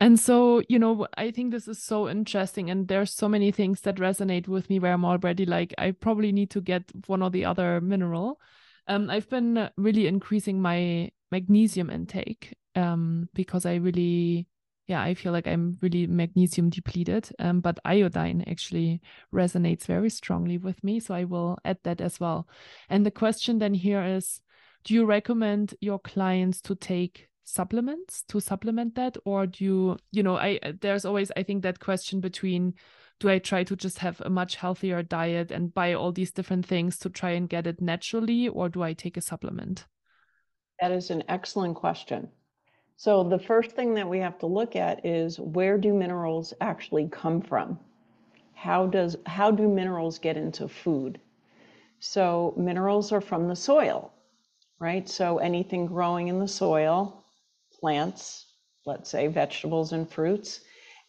And 0.00 0.18
so, 0.18 0.62
you 0.68 0.78
know, 0.78 1.06
I 1.16 1.32
think 1.32 1.50
this 1.50 1.68
is 1.68 1.82
so 1.82 2.08
interesting. 2.08 2.70
And 2.70 2.86
there's 2.86 3.12
so 3.12 3.28
many 3.28 3.50
things 3.50 3.80
that 3.82 3.96
resonate 3.96 4.46
with 4.46 4.70
me 4.70 4.78
where 4.78 4.92
I'm 4.92 5.04
already 5.04 5.44
like, 5.44 5.74
I 5.76 5.90
probably 5.90 6.32
need 6.32 6.50
to 6.50 6.60
get 6.60 6.84
one 7.06 7.22
or 7.22 7.30
the 7.30 7.44
other 7.44 7.80
mineral. 7.80 8.40
Um, 8.86 9.10
I've 9.10 9.28
been 9.28 9.70
really 9.76 10.06
increasing 10.06 10.60
my 10.62 11.10
magnesium 11.32 11.90
intake 11.90 12.54
um, 12.76 13.28
because 13.34 13.66
I 13.66 13.76
really, 13.76 14.46
yeah, 14.86 15.02
I 15.02 15.14
feel 15.14 15.32
like 15.32 15.48
I'm 15.48 15.78
really 15.80 16.06
magnesium 16.06 16.70
depleted. 16.70 17.30
Um, 17.40 17.60
but 17.60 17.80
iodine 17.84 18.44
actually 18.46 19.00
resonates 19.34 19.86
very 19.86 20.10
strongly 20.10 20.58
with 20.58 20.84
me. 20.84 21.00
So 21.00 21.14
I 21.14 21.24
will 21.24 21.58
add 21.64 21.78
that 21.82 22.00
as 22.00 22.20
well. 22.20 22.46
And 22.88 23.04
the 23.04 23.10
question 23.10 23.58
then 23.58 23.74
here 23.74 24.04
is 24.04 24.40
do 24.84 24.94
you 24.94 25.06
recommend 25.06 25.74
your 25.80 25.98
clients 25.98 26.60
to 26.60 26.74
take 26.74 27.28
supplements 27.44 28.22
to 28.28 28.40
supplement 28.40 28.94
that 28.94 29.16
or 29.24 29.46
do 29.46 29.64
you 29.64 29.96
you 30.12 30.22
know 30.22 30.36
i 30.36 30.60
there's 30.80 31.04
always 31.04 31.32
i 31.36 31.42
think 31.42 31.62
that 31.62 31.80
question 31.80 32.20
between 32.20 32.72
do 33.18 33.28
i 33.28 33.38
try 33.38 33.64
to 33.64 33.74
just 33.74 33.98
have 33.98 34.20
a 34.20 34.30
much 34.30 34.54
healthier 34.54 35.02
diet 35.02 35.50
and 35.50 35.74
buy 35.74 35.92
all 35.92 36.12
these 36.12 36.30
different 36.30 36.64
things 36.64 36.96
to 36.96 37.10
try 37.10 37.30
and 37.30 37.48
get 37.48 37.66
it 37.66 37.80
naturally 37.80 38.48
or 38.48 38.68
do 38.68 38.82
i 38.82 38.92
take 38.92 39.16
a 39.16 39.20
supplement 39.20 39.86
That 40.82 40.90
is 40.90 41.12
an 41.12 41.22
excellent 41.28 41.76
question. 41.76 42.28
So 42.96 43.22
the 43.22 43.38
first 43.38 43.70
thing 43.70 43.94
that 43.94 44.08
we 44.08 44.18
have 44.18 44.36
to 44.40 44.46
look 44.46 44.74
at 44.74 45.06
is 45.06 45.38
where 45.38 45.78
do 45.78 45.94
minerals 45.94 46.52
actually 46.60 47.06
come 47.06 47.40
from? 47.40 47.78
How 48.54 48.86
does 48.88 49.16
how 49.24 49.52
do 49.52 49.68
minerals 49.68 50.18
get 50.18 50.36
into 50.36 50.66
food? 50.66 51.20
So 52.00 52.52
minerals 52.56 53.12
are 53.12 53.20
from 53.20 53.46
the 53.46 53.54
soil, 53.54 54.12
right? 54.80 55.08
So 55.08 55.38
anything 55.38 55.86
growing 55.86 56.26
in 56.26 56.40
the 56.40 56.48
soil, 56.48 57.26
plants, 57.78 58.46
let's 58.84 59.08
say 59.08 59.28
vegetables 59.28 59.92
and 59.92 60.10
fruits, 60.10 60.62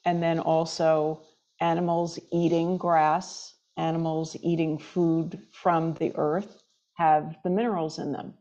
and 0.06 0.22
then 0.22 0.38
also 0.38 1.20
animals 1.60 2.20
eating 2.32 2.78
grass, 2.78 3.56
animals 3.76 4.38
eating 4.44 4.78
food 4.78 5.48
from 5.52 5.96
the 5.96 6.12
earth 6.14 6.62
have 6.94 7.38
the 7.44 7.50
minerals 7.50 7.98
in 7.98 8.12
them 8.12 8.36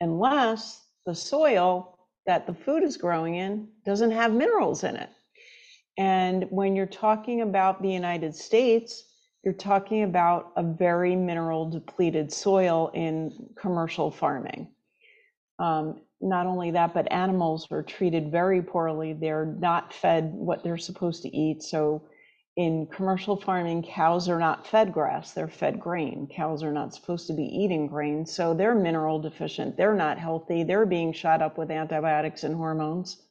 unless 0.00 0.84
the 1.06 1.14
soil 1.14 1.98
that 2.26 2.46
the 2.46 2.54
food 2.54 2.82
is 2.82 2.96
growing 2.96 3.36
in 3.36 3.68
doesn't 3.84 4.10
have 4.10 4.32
minerals 4.32 4.84
in 4.84 4.96
it. 4.96 5.10
And 5.98 6.46
when 6.50 6.76
you're 6.76 6.86
talking 6.86 7.40
about 7.40 7.80
the 7.80 7.90
United 7.90 8.34
States, 8.34 9.04
you're 9.42 9.54
talking 9.54 10.02
about 10.02 10.52
a 10.56 10.62
very 10.62 11.14
mineral 11.14 11.70
depleted 11.70 12.32
soil 12.32 12.90
in 12.94 13.32
commercial 13.56 14.10
farming. 14.10 14.68
Um, 15.58 16.02
not 16.20 16.46
only 16.46 16.70
that, 16.72 16.92
but 16.92 17.10
animals 17.12 17.68
are 17.70 17.82
treated 17.82 18.30
very 18.32 18.60
poorly. 18.62 19.12
They're 19.12 19.46
not 19.46 19.92
fed 19.92 20.32
what 20.32 20.64
they're 20.64 20.76
supposed 20.76 21.22
to 21.22 21.34
eat. 21.34 21.62
So 21.62 22.02
in 22.56 22.86
commercial 22.86 23.36
farming, 23.36 23.82
cows 23.82 24.28
are 24.28 24.38
not 24.38 24.66
fed 24.66 24.92
grass, 24.92 25.32
they're 25.32 25.48
fed 25.48 25.78
grain. 25.78 26.26
Cows 26.34 26.62
are 26.62 26.72
not 26.72 26.94
supposed 26.94 27.26
to 27.26 27.34
be 27.34 27.44
eating 27.44 27.86
grain, 27.86 28.24
so 28.24 28.54
they're 28.54 28.74
mineral 28.74 29.20
deficient. 29.20 29.76
They're 29.76 29.94
not 29.94 30.18
healthy. 30.18 30.64
They're 30.64 30.86
being 30.86 31.12
shot 31.12 31.42
up 31.42 31.58
with 31.58 31.70
antibiotics 31.70 32.44
and 32.44 32.54
hormones. 32.54 33.22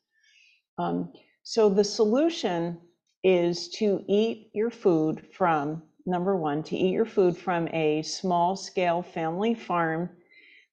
Um, 0.78 1.12
so 1.44 1.70
the 1.70 1.84
solution 1.84 2.80
is 3.24 3.70
to 3.70 4.04
eat 4.08 4.52
your 4.54 4.70
food 4.70 5.26
from 5.34 5.82
number 6.06 6.36
one, 6.36 6.62
to 6.62 6.78
eat 6.78 6.92
your 6.92 7.06
food 7.06 7.36
from 7.36 7.68
a 7.70 8.04
small 8.04 8.56
scale 8.56 9.02
family 9.02 9.56
farm 9.56 10.10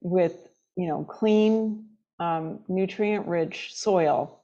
with 0.03 0.49
you 0.77 0.89
know 0.89 1.05
clean, 1.05 1.87
um, 2.19 2.61
nutrient 2.69 3.27
rich 3.27 3.71
soil 3.75 4.42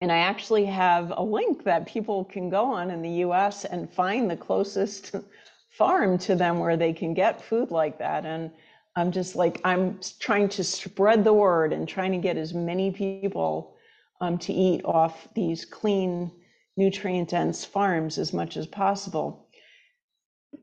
and 0.00 0.12
I 0.12 0.18
actually 0.18 0.66
have 0.66 1.12
a 1.16 1.22
link 1.22 1.64
that 1.64 1.86
people 1.86 2.24
can 2.24 2.50
go 2.50 2.64
on 2.64 2.90
in 2.90 3.02
the 3.02 3.24
US 3.24 3.64
and 3.64 3.90
find 3.90 4.30
the 4.30 4.36
closest 4.36 5.14
farm 5.70 6.18
to 6.18 6.34
them 6.34 6.58
where 6.58 6.76
they 6.76 6.92
can 6.92 7.14
get 7.14 7.42
food 7.42 7.70
like 7.70 7.98
that. 7.98 8.26
And 8.26 8.50
I'm 8.96 9.10
just 9.10 9.36
like, 9.36 9.60
I'm 9.64 9.98
trying 10.18 10.48
to 10.50 10.64
spread 10.64 11.24
the 11.24 11.32
word 11.32 11.72
and 11.72 11.88
trying 11.88 12.12
to 12.12 12.18
get 12.18 12.36
as 12.36 12.54
many 12.54 12.90
people 12.90 13.76
um, 14.20 14.38
to 14.38 14.52
eat 14.52 14.84
off 14.84 15.28
these 15.34 15.64
clean, 15.64 16.30
nutrient 16.76 17.30
dense 17.30 17.64
farms 17.64 18.18
as 18.18 18.32
much 18.32 18.56
as 18.56 18.66
possible. 18.66 19.48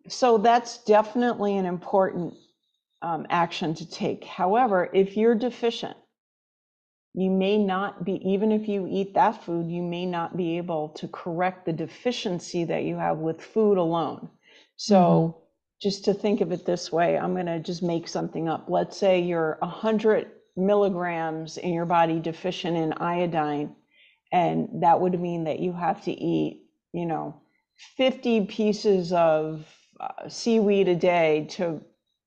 So 0.07 0.37
that's 0.37 0.83
definitely 0.83 1.57
an 1.57 1.65
important 1.65 2.33
um, 3.01 3.27
action 3.29 3.73
to 3.75 3.89
take. 3.89 4.23
However, 4.23 4.89
if 4.93 5.15
you're 5.17 5.35
deficient, 5.35 5.97
you 7.13 7.29
may 7.29 7.57
not 7.57 8.03
be, 8.03 8.13
even 8.27 8.51
if 8.51 8.67
you 8.67 8.87
eat 8.89 9.13
that 9.13 9.43
food, 9.43 9.69
you 9.69 9.83
may 9.83 10.05
not 10.05 10.35
be 10.35 10.57
able 10.57 10.89
to 10.89 11.07
correct 11.07 11.65
the 11.65 11.73
deficiency 11.73 12.63
that 12.65 12.83
you 12.83 12.95
have 12.95 13.17
with 13.17 13.41
food 13.41 13.77
alone. 13.77 14.29
So, 14.77 14.97
mm-hmm. 14.97 15.39
just 15.81 16.05
to 16.05 16.13
think 16.13 16.41
of 16.41 16.51
it 16.51 16.65
this 16.65 16.91
way, 16.91 17.17
I'm 17.17 17.33
going 17.33 17.45
to 17.45 17.59
just 17.59 17.83
make 17.83 18.07
something 18.07 18.49
up. 18.49 18.65
Let's 18.67 18.97
say 18.97 19.21
you're 19.21 19.57
100 19.59 20.31
milligrams 20.55 21.57
in 21.57 21.73
your 21.73 21.85
body 21.85 22.19
deficient 22.19 22.77
in 22.77 22.93
iodine, 22.93 23.75
and 24.31 24.67
that 24.81 24.99
would 24.99 25.19
mean 25.19 25.43
that 25.43 25.59
you 25.59 25.71
have 25.71 26.03
to 26.05 26.11
eat, 26.11 26.63
you 26.93 27.05
know, 27.05 27.41
50 27.95 28.45
pieces 28.47 29.13
of 29.13 29.67
uh, 29.99 30.27
seaweed 30.27 30.87
a 30.87 30.95
day 30.95 31.45
to, 31.51 31.79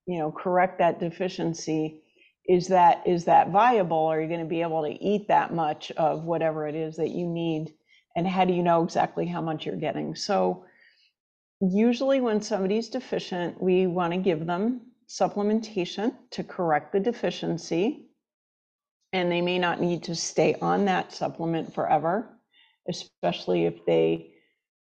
you 0.07 0.19
know, 0.19 0.31
correct 0.31 0.79
that 0.79 1.01
deficiency 1.01 2.03
is 2.49 2.69
that 2.69 3.03
is 3.07 3.25
that 3.25 3.51
viable? 3.51 4.07
Are 4.07 4.21
you 4.21 4.29
going 4.29 4.41
to 4.41 4.47
be 4.47 4.63
able 4.63 4.83
to 4.85 5.03
eat 5.03 5.29
that 5.29 5.55
much 5.55 5.91
of 5.93 6.25
whatever 6.25 6.67
it 6.69 6.75
is 6.75 6.97
that 6.97 7.11
you 7.11 7.27
need? 7.27 7.75
And 8.17 8.27
how 8.27 8.45
do 8.45 8.55
you 8.55 8.63
know 8.63 8.83
exactly 8.85 9.27
how 9.27 9.43
much 9.43 9.67
you're 9.67 9.77
getting? 9.77 10.15
So 10.15 10.65
usually 11.61 12.21
when 12.21 12.41
somebody's 12.41 12.89
deficient 12.89 13.61
we 13.61 13.87
want 13.87 14.13
to 14.13 14.19
give 14.19 14.47
them 14.47 14.83
supplementation 15.09 16.15
to 16.31 16.45
correct 16.45 16.93
the 16.93 17.01
deficiency. 17.01 18.07
And 19.13 19.31
they 19.33 19.41
may 19.41 19.59
not 19.59 19.81
need 19.81 20.03
to 20.05 20.15
stay 20.15 20.57
on 20.61 20.85
that 20.87 21.13
supplement 21.13 21.75
forever 21.75 22.37
especially 22.89 23.65
if 23.65 23.85
they 23.87 24.33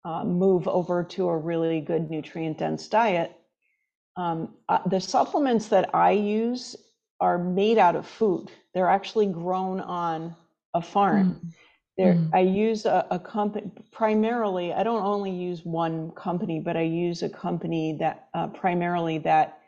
uh, 0.05 0.25
move 0.25 0.69
over 0.69 1.05
to 1.05 1.29
a 1.29 1.37
really 1.37 1.81
good 1.81 2.11
nutrient 2.11 2.59
dense 2.59 2.89
diet. 2.89 3.35
Um, 4.17 4.55
uh, 4.69 4.81
the 4.87 5.01
supplements 5.01 5.69
that 5.69 5.95
i 5.95 6.11
use 6.11 6.77
are 7.21 7.39
made 7.39 7.79
out 7.79 7.97
of 7.97 8.07
food. 8.07 8.51
They're 8.75 8.89
actually 8.89 9.27
grown 9.27 9.81
on 9.81 10.37
a 10.75 10.83
farm. 10.83 11.41
Mm. 11.45 11.53
There, 11.97 12.15
mm. 12.15 12.31
I 12.33 12.41
use 12.41 12.87
a, 12.87 13.07
a 13.11 13.19
company 13.19 13.71
primarily. 13.91 14.73
I 14.73 14.85
don't 14.85 15.05
only 15.05 15.33
use 15.33 15.65
one 15.65 16.13
company, 16.13 16.61
but 16.61 16.77
I 16.77 16.83
use 16.83 17.23
a 17.23 17.29
company 17.29 17.97
that 17.99 18.29
uh, 18.35 18.49
primarily 18.49 19.19
that 19.19 19.59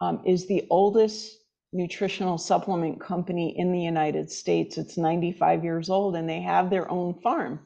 um, 0.00 0.22
is 0.24 0.46
the 0.46 0.66
oldest 0.70 1.38
nutritional 1.72 2.38
supplement 2.38 3.00
company 3.00 3.58
in 3.58 3.72
the 3.72 3.80
United 3.80 4.30
States. 4.30 4.78
It's 4.78 4.96
95 4.96 5.64
years 5.64 5.90
old, 5.90 6.16
and 6.16 6.28
they 6.28 6.40
have 6.40 6.70
their 6.70 6.90
own 6.90 7.14
farm, 7.20 7.60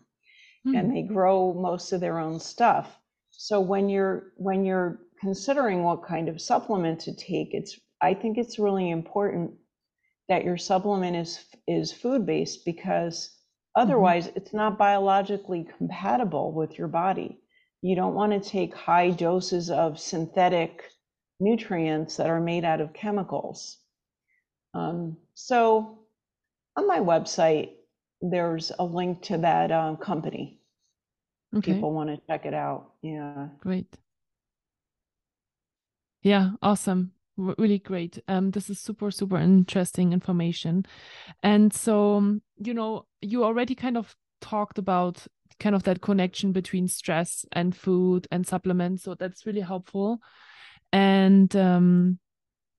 mm. 0.66 0.76
and 0.76 0.94
they 0.94 1.02
grow 1.02 1.54
most 1.54 1.92
of 1.92 2.00
their 2.00 2.18
own 2.18 2.40
stuff. 2.40 2.98
So 3.30 3.60
when 3.60 3.88
you're 3.88 4.32
when 4.36 4.64
you're 4.64 4.98
considering 5.20 5.84
what 5.84 6.02
kind 6.02 6.28
of 6.28 6.40
supplement 6.40 7.00
to 7.00 7.14
take, 7.14 7.54
it's 7.54 7.78
I 8.00 8.14
think 8.14 8.38
it's 8.38 8.58
really 8.58 8.90
important 8.90 9.52
that 10.28 10.44
your 10.44 10.56
supplement 10.56 11.16
is 11.16 11.44
is 11.66 11.92
food 11.92 12.24
based 12.24 12.64
because 12.64 13.26
mm-hmm. 13.26 13.82
otherwise 13.82 14.28
mm-hmm. 14.28 14.38
it's 14.38 14.54
not 14.54 14.78
biologically 14.78 15.68
compatible 15.76 16.52
with 16.52 16.78
your 16.78 16.88
body. 16.88 17.40
You 17.82 17.96
don't 17.96 18.14
want 18.14 18.32
to 18.32 18.50
take 18.50 18.74
high 18.74 19.10
doses 19.10 19.70
of 19.70 19.98
synthetic 19.98 20.84
nutrients 21.40 22.16
that 22.16 22.28
are 22.28 22.40
made 22.40 22.64
out 22.64 22.80
of 22.80 22.92
chemicals. 22.92 23.78
Um, 24.74 25.16
so 25.34 26.00
on 26.76 26.86
my 26.86 26.98
website, 26.98 27.70
there's 28.20 28.70
a 28.78 28.84
link 28.84 29.22
to 29.22 29.38
that 29.38 29.72
uh, 29.72 29.96
company. 29.96 30.60
Okay. 31.56 31.72
People 31.72 31.92
want 31.92 32.10
to 32.10 32.20
check 32.28 32.44
it 32.44 32.54
out. 32.54 32.92
Yeah. 33.02 33.48
Great. 33.60 33.96
Yeah, 36.22 36.50
awesome 36.62 37.12
really 37.58 37.78
great. 37.78 38.18
Um, 38.28 38.50
this 38.50 38.70
is 38.70 38.78
super, 38.80 39.10
super 39.10 39.36
interesting 39.36 40.12
information. 40.12 40.84
And 41.42 41.72
so, 41.72 42.16
um, 42.16 42.42
you 42.56 42.74
know, 42.74 43.06
you 43.20 43.44
already 43.44 43.74
kind 43.74 43.96
of 43.96 44.14
talked 44.40 44.78
about 44.78 45.26
kind 45.58 45.74
of 45.74 45.82
that 45.84 46.00
connection 46.00 46.52
between 46.52 46.88
stress 46.88 47.44
and 47.52 47.76
food 47.76 48.26
and 48.30 48.46
supplements. 48.46 49.02
So 49.02 49.14
that's 49.14 49.46
really 49.46 49.60
helpful. 49.60 50.20
And, 50.92 51.54
um, 51.54 52.18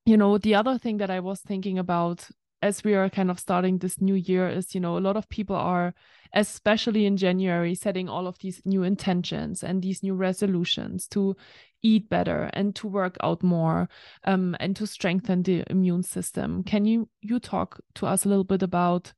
you 0.06 0.18
know, 0.18 0.38
the 0.38 0.56
other 0.56 0.78
thing 0.78 0.98
that 0.98 1.12
I 1.12 1.20
was 1.20 1.42
thinking 1.42 1.78
about 1.78 2.28
as 2.62 2.84
we 2.84 2.94
are 2.94 3.10
kind 3.10 3.32
of 3.32 3.40
starting 3.40 3.78
this 3.78 4.00
new 4.02 4.14
year 4.14 4.48
is, 4.48 4.76
you 4.76 4.82
know, 4.82 4.98
a 4.98 5.00
lot 5.00 5.18
of 5.18 5.30
people 5.30 5.56
are, 5.56 5.94
especially 6.34 7.06
in 7.06 7.18
January, 7.18 7.74
setting 7.76 8.08
all 8.08 8.28
of 8.28 8.38
these 8.40 8.62
new 8.66 8.84
intentions 8.84 9.64
and 9.64 9.82
these 9.82 10.04
new 10.04 10.14
resolutions 10.14 11.08
to 11.08 11.36
eat 11.84 12.10
better 12.10 12.50
and 12.54 12.76
to 12.76 12.88
work 12.88 13.18
out 13.22 13.44
more 13.44 13.90
um, 14.24 14.56
and 14.60 14.76
to 14.76 14.88
strengthen 14.88 15.44
the 15.44 15.64
immune 15.70 16.04
system. 16.04 16.64
Can 16.64 16.86
you 16.86 17.10
you 17.22 17.40
talk 17.40 17.80
to 17.96 18.06
us 18.06 18.26
a 18.26 18.30
little 18.30 18.44
bit 18.44 18.64
about 18.64 19.14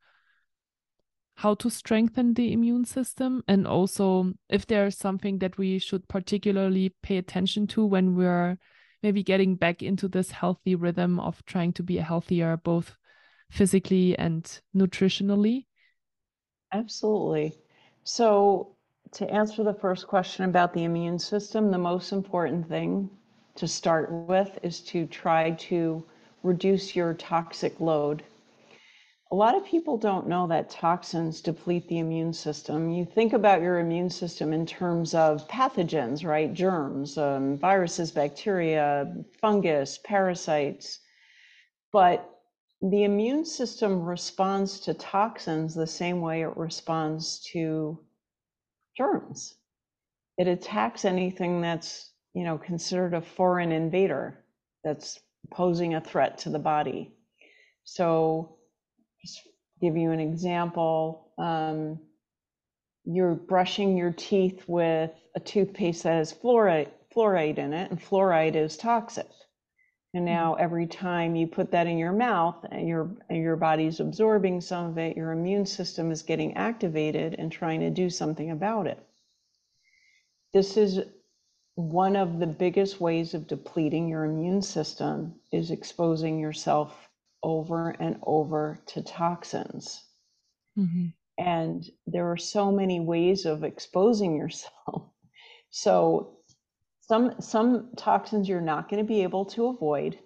how 1.35 1.55
to 1.55 1.69
strengthen 1.69 2.33
the 2.35 2.53
immune 2.53 2.85
system 2.85 3.43
and 3.47 3.65
also 3.65 4.33
if 4.49 4.67
there's 4.67 4.97
something 4.97 5.39
that 5.39 5.57
we 5.57 5.79
should 5.79 6.07
particularly 6.07 6.93
pay 7.01 7.17
attention 7.17 7.65
to 7.65 7.83
when 7.83 8.15
we're 8.15 8.57
maybe 9.01 9.23
getting 9.23 9.55
back 9.55 9.81
into 9.81 10.07
this 10.07 10.31
healthy 10.31 10.75
rhythm 10.75 11.19
of 11.19 11.43
trying 11.45 11.73
to 11.73 11.83
be 11.83 11.97
healthier 11.97 12.55
both 12.57 12.95
physically 13.49 14.17
and 14.17 14.61
nutritionally? 14.75 15.65
Absolutely. 16.71 17.53
So, 18.03 18.72
to 19.13 19.29
answer 19.29 19.63
the 19.63 19.73
first 19.73 20.07
question 20.07 20.45
about 20.45 20.73
the 20.73 20.83
immune 20.83 21.19
system, 21.19 21.69
the 21.69 21.77
most 21.77 22.11
important 22.11 22.67
thing 22.67 23.09
to 23.55 23.67
start 23.67 24.11
with 24.11 24.57
is 24.63 24.81
to 24.81 25.05
try 25.05 25.51
to 25.51 26.03
reduce 26.41 26.95
your 26.95 27.13
toxic 27.13 27.79
load. 27.79 28.23
A 29.31 29.35
lot 29.35 29.55
of 29.55 29.65
people 29.65 29.97
don't 29.97 30.27
know 30.27 30.47
that 30.47 30.69
toxins 30.69 31.41
deplete 31.41 31.87
the 31.87 31.99
immune 31.99 32.33
system. 32.33 32.91
You 32.91 33.05
think 33.05 33.33
about 33.33 33.61
your 33.61 33.79
immune 33.79 34.09
system 34.09 34.53
in 34.53 34.65
terms 34.65 35.15
of 35.15 35.47
pathogens, 35.47 36.25
right? 36.25 36.53
Germs, 36.53 37.17
um, 37.17 37.57
viruses, 37.57 38.11
bacteria, 38.11 39.11
fungus, 39.41 39.99
parasites. 40.03 40.99
But 41.91 42.29
the 42.81 43.03
immune 43.03 43.45
system 43.45 44.03
responds 44.03 44.79
to 44.81 44.93
toxins 44.93 45.73
the 45.73 45.87
same 45.87 46.21
way 46.21 46.41
it 46.41 46.57
responds 46.57 47.39
to 47.53 47.97
germs. 48.95 49.55
It 50.37 50.47
attacks 50.47 51.05
anything 51.05 51.61
that's, 51.61 52.11
you 52.33 52.43
know, 52.43 52.57
considered 52.57 53.13
a 53.13 53.21
foreign 53.21 53.71
invader 53.71 54.43
that's 54.83 55.19
posing 55.51 55.93
a 55.93 56.01
threat 56.01 56.37
to 56.39 56.49
the 56.49 56.59
body. 56.59 57.13
So, 57.83 58.57
just 59.21 59.41
give 59.81 59.97
you 59.97 60.11
an 60.11 60.19
example. 60.19 61.31
Um, 61.37 61.99
you're 63.05 63.35
brushing 63.35 63.97
your 63.97 64.11
teeth 64.11 64.63
with 64.67 65.11
a 65.35 65.39
toothpaste 65.39 66.03
that 66.03 66.13
has 66.13 66.33
fluoride, 66.33 66.89
fluoride 67.15 67.57
in 67.57 67.73
it, 67.73 67.91
and 67.91 68.01
fluoride 68.01 68.55
is 68.55 68.77
toxic. 68.77 69.27
And 70.13 70.25
mm-hmm. 70.27 70.33
now 70.33 70.53
every 70.55 70.87
time 70.87 71.35
you 71.35 71.47
put 71.47 71.71
that 71.71 71.87
in 71.87 71.97
your 71.97 72.11
mouth 72.13 72.65
and 72.71 72.87
your 72.87 73.09
and 73.29 73.41
your 73.41 73.55
body's 73.55 73.99
absorbing 73.99 74.61
some 74.61 74.91
of 74.91 74.97
it, 74.97 75.17
your 75.17 75.31
immune 75.31 75.65
system 75.65 76.11
is 76.11 76.21
getting 76.21 76.55
activated 76.55 77.35
and 77.37 77.51
trying 77.51 77.79
to 77.81 77.89
do 77.89 78.09
something 78.09 78.51
about 78.51 78.87
it. 78.87 78.99
This 80.53 80.77
is 80.77 80.99
one 81.75 82.15
of 82.15 82.39
the 82.39 82.47
biggest 82.47 83.01
ways 83.01 83.33
of 83.33 83.47
depleting 83.47 84.07
your 84.07 84.25
immune 84.25 84.61
system 84.61 85.33
is 85.51 85.71
exposing 85.71 86.39
yourself 86.39 87.09
over 87.41 87.89
and 87.89 88.19
over 88.23 88.79
to 88.85 89.01
toxins. 89.01 90.03
Mm-hmm. 90.77 91.07
And 91.39 91.89
there 92.05 92.31
are 92.31 92.37
so 92.37 92.71
many 92.71 92.99
ways 92.99 93.45
of 93.45 93.63
exposing 93.63 94.35
yourself. 94.37 95.03
So 95.75 96.37
some 97.07 97.35
some 97.41 97.89
toxins 97.97 98.47
you're 98.47 98.61
not 98.61 98.89
going 98.89 99.03
to 99.03 99.07
be 99.07 99.23
able 99.23 99.45
to 99.45 99.67
avoid 99.67 100.17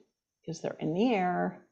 because 0.41 0.61
they're 0.61 0.77
in 0.79 0.93
the 0.93 1.13
air. 1.13 1.65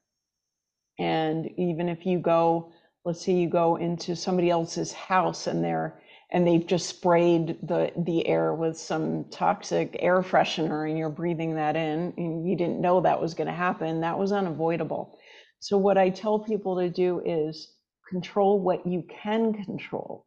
And 0.97 1.49
even 1.57 1.89
if 1.89 2.05
you 2.05 2.19
go, 2.19 2.71
let's 3.03 3.23
say 3.23 3.33
you 3.33 3.49
go 3.49 3.75
into 3.75 4.15
somebody 4.15 4.49
else's 4.49 4.91
house 4.93 5.47
and 5.47 5.63
they're 5.63 6.01
and 6.31 6.45
they've 6.45 6.65
just 6.65 6.89
sprayed 6.89 7.57
the 7.61 7.91
the 7.97 8.27
air 8.27 8.53
with 8.53 8.77
some 8.77 9.25
toxic 9.29 9.95
air 9.99 10.21
freshener 10.21 10.89
and 10.89 10.97
you're 10.97 11.09
breathing 11.09 11.55
that 11.55 11.75
in 11.75 12.13
and 12.17 12.47
you 12.47 12.55
didn't 12.55 12.81
know 12.81 12.99
that 13.01 13.21
was 13.21 13.35
going 13.35 13.47
to 13.47 13.53
happen 13.53 14.01
that 14.01 14.17
was 14.17 14.31
unavoidable 14.31 15.17
so 15.59 15.77
what 15.77 15.97
i 15.97 16.09
tell 16.09 16.39
people 16.39 16.77
to 16.77 16.89
do 16.89 17.21
is 17.25 17.75
control 18.09 18.59
what 18.59 18.85
you 18.87 19.03
can 19.23 19.53
control 19.53 20.25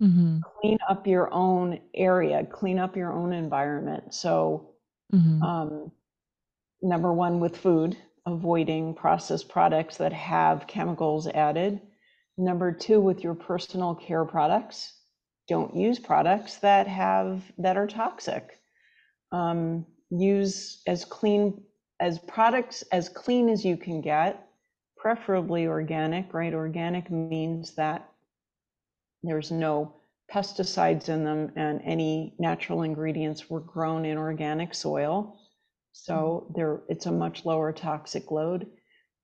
mm-hmm. 0.00 0.38
clean 0.60 0.78
up 0.88 1.06
your 1.06 1.32
own 1.32 1.80
area, 1.94 2.44
clean 2.44 2.78
up 2.78 2.96
your 2.96 3.12
own 3.12 3.32
environment. 3.32 4.14
So, 4.14 4.70
mm-hmm. 5.12 5.42
um, 5.42 5.92
number 6.82 7.12
one, 7.12 7.40
with 7.40 7.56
food, 7.56 7.96
avoiding 8.26 8.94
processed 8.94 9.48
products 9.48 9.96
that 9.98 10.12
have 10.12 10.66
chemicals 10.66 11.26
added. 11.28 11.80
Number 12.38 12.72
two, 12.72 13.00
with 13.00 13.22
your 13.22 13.34
personal 13.34 13.94
care 13.94 14.24
products, 14.24 14.94
don't 15.48 15.74
use 15.76 15.98
products 15.98 16.56
that 16.58 16.86
have 16.86 17.42
that 17.58 17.76
are 17.76 17.86
toxic. 17.86 18.58
Um, 19.32 19.86
use 20.10 20.82
as 20.86 21.04
clean 21.04 21.62
as 22.00 22.18
products 22.18 22.82
as 22.92 23.08
clean 23.08 23.48
as 23.48 23.64
you 23.64 23.76
can 23.76 24.00
get, 24.00 24.46
preferably 24.96 25.66
organic. 25.66 26.32
Right, 26.32 26.54
organic 26.54 27.10
means 27.10 27.74
that 27.74 28.09
there's 29.22 29.50
no 29.50 29.94
pesticides 30.32 31.08
in 31.08 31.24
them 31.24 31.52
and 31.56 31.80
any 31.84 32.34
natural 32.38 32.82
ingredients 32.82 33.50
were 33.50 33.60
grown 33.60 34.04
in 34.04 34.16
organic 34.16 34.74
soil. 34.74 35.36
So 35.92 36.44
mm-hmm. 36.44 36.52
there 36.54 36.80
it's 36.88 37.06
a 37.06 37.12
much 37.12 37.44
lower 37.44 37.72
toxic 37.72 38.30
load. 38.30 38.70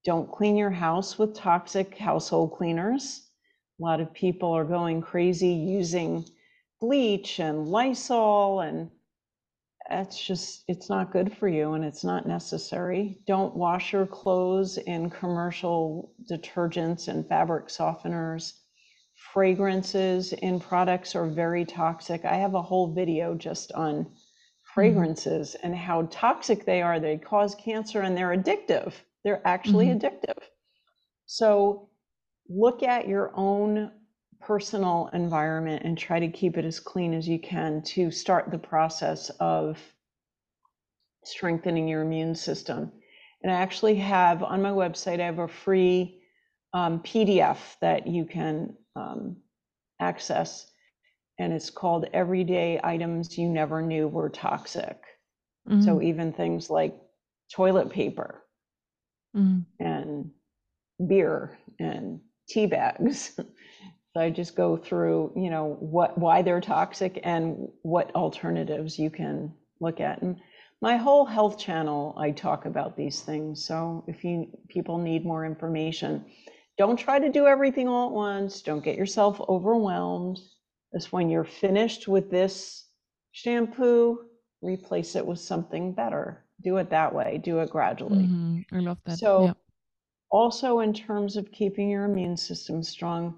Don't 0.05 0.31
clean 0.31 0.57
your 0.57 0.71
house 0.71 1.19
with 1.19 1.35
toxic 1.35 1.97
household 1.97 2.53
cleaners. 2.53 3.29
A 3.81 3.85
lot 3.85 4.01
of 4.01 4.13
people 4.13 4.51
are 4.53 4.65
going 4.65 5.01
crazy 5.01 5.49
using 5.49 6.25
bleach 6.81 7.39
and 7.39 7.69
Lysol 7.69 8.61
and 8.61 8.91
that's 9.89 10.21
just 10.21 10.65
it's 10.67 10.91
not 10.91 11.13
good 11.13 11.37
for 11.37 11.47
you 11.47 11.75
and 11.75 11.85
it's 11.85 12.03
not 12.03 12.27
necessary. 12.27 13.21
Don't 13.27 13.55
wash 13.55 13.93
your 13.93 14.07
clothes 14.07 14.79
in 14.79 15.11
commercial 15.11 16.13
detergents 16.29 17.07
and 17.07 17.27
fabric 17.29 17.69
softeners 17.69 18.55
fragrances 19.37 20.33
in 20.33 20.59
products 20.59 21.15
are 21.15 21.27
very 21.27 21.67
toxic. 21.67 22.25
I 22.25 22.37
have 22.37 22.55
a 22.55 22.63
whole 22.63 22.95
video 22.95 23.35
just 23.35 23.71
on 23.73 23.95
mm-hmm. 23.97 24.13
fragrances 24.73 25.51
mm-hmm. 25.51 25.67
and 25.67 25.77
how 25.77 26.09
toxic 26.11 26.65
they 26.65 26.81
are. 26.81 26.99
They 26.99 27.19
cause 27.19 27.55
cancer 27.55 28.01
and 28.01 28.17
they're 28.17 28.35
addictive. 28.35 28.95
They're 29.25 29.47
actually 29.47 29.89
mm-hmm. 29.89 29.99
addictive. 29.99 30.39
So 31.27 31.91
look 32.49 32.83
at 32.83 33.09
your 33.09 33.31
own 33.35 33.93
personal 34.41 35.11
environment 35.13 35.83
and 35.85 35.99
try 35.99 36.19
to 36.19 36.29
keep 36.29 36.57
it 36.57 36.65
as 36.65 36.81
clean 36.81 37.13
as 37.13 37.29
you 37.29 37.39
can 37.39 37.83
to 37.89 38.11
start 38.11 38.51
the 38.51 38.59
process 38.59 39.29
of 39.39 39.79
strengthening 41.25 41.89
your 41.89 42.01
immune 42.01 42.35
system. 42.35 42.91
And 43.43 43.53
I 43.53 43.57
actually 43.57 43.97
have 43.97 44.43
on 44.43 44.63
my 44.63 44.71
website, 44.71 45.21
I 45.21 45.27
have 45.27 45.41
a 45.41 45.49
free 45.49 46.23
um, 46.73 47.01
PDF 47.01 47.59
that 47.83 48.07
you 48.07 48.25
can 48.25 48.75
um, 48.97 49.37
access, 50.01 50.71
and 51.39 51.53
it's 51.53 51.71
called 51.71 52.07
Everyday 52.13 52.81
Items 52.83 53.37
You 53.37 53.49
Never 53.49 53.83
Knew 53.83 54.09
Were 54.09 54.31
Toxic. 54.31 54.99
Mm-hmm. 55.69 55.83
So 55.83 56.01
even 56.01 56.33
things 56.33 56.71
like 56.71 56.95
toilet 57.53 57.91
paper 57.91 58.43
mm-hmm. 59.37 59.61
and 59.85 60.31
beer 61.09 61.59
and 61.79 62.21
tea 62.49 62.67
bags. 62.67 63.33
so 63.37 64.21
I 64.21 64.31
just 64.31 64.57
go 64.57 64.77
through, 64.77 65.33
you 65.37 65.51
know, 65.51 65.77
what 65.81 66.17
why 66.17 66.43
they're 66.43 66.61
toxic 66.61 67.21
and 67.23 67.69
what 67.83 68.15
alternatives 68.15 68.99
you 68.99 69.11
can 69.11 69.53
look 69.81 70.01
at. 70.01 70.23
And 70.23 70.41
my 70.81 70.97
whole 70.97 71.25
health 71.25 71.59
channel, 71.59 72.15
I 72.19 72.31
talk 72.31 72.67
about 72.67 72.97
these 72.97 73.21
things. 73.21 73.65
So 73.65 74.05
if 74.07 74.25
you 74.25 74.49
people 74.69 74.99
need 74.99 75.25
more 75.25 75.45
information, 75.45 76.25
don't 76.79 76.99
try 76.99 77.19
to 77.19 77.31
do 77.31 77.47
everything 77.47 77.89
all 77.89 78.09
at 78.09 78.15
once. 78.15 78.63
Don't 78.63 78.85
get 78.85 78.97
yourself 78.97 79.41
overwhelmed. 79.49 80.39
Just 80.93 81.13
when 81.13 81.31
you're 81.31 81.45
finished 81.45 82.07
with 82.09 82.31
this 82.31 82.87
shampoo, 83.33 84.19
replace 84.63 85.17
it 85.17 85.27
with 85.27 85.39
something 85.39 85.93
better. 85.93 86.45
Do 86.63 86.77
it 86.79 86.91
that 86.91 87.15
way. 87.15 87.41
Do 87.43 87.61
it 87.61 87.71
gradually. 87.71 88.25
Mm-hmm. 88.25 88.77
I 88.77 88.81
love 88.81 88.99
that. 89.05 89.19
So, 89.19 89.47
yeah. 89.47 89.53
also 90.31 90.81
in 90.81 90.93
terms 90.93 91.37
of 91.37 91.51
keeping 91.53 91.91
your 91.91 92.05
immune 92.05 92.37
system 92.37 92.83
strong, 92.83 93.37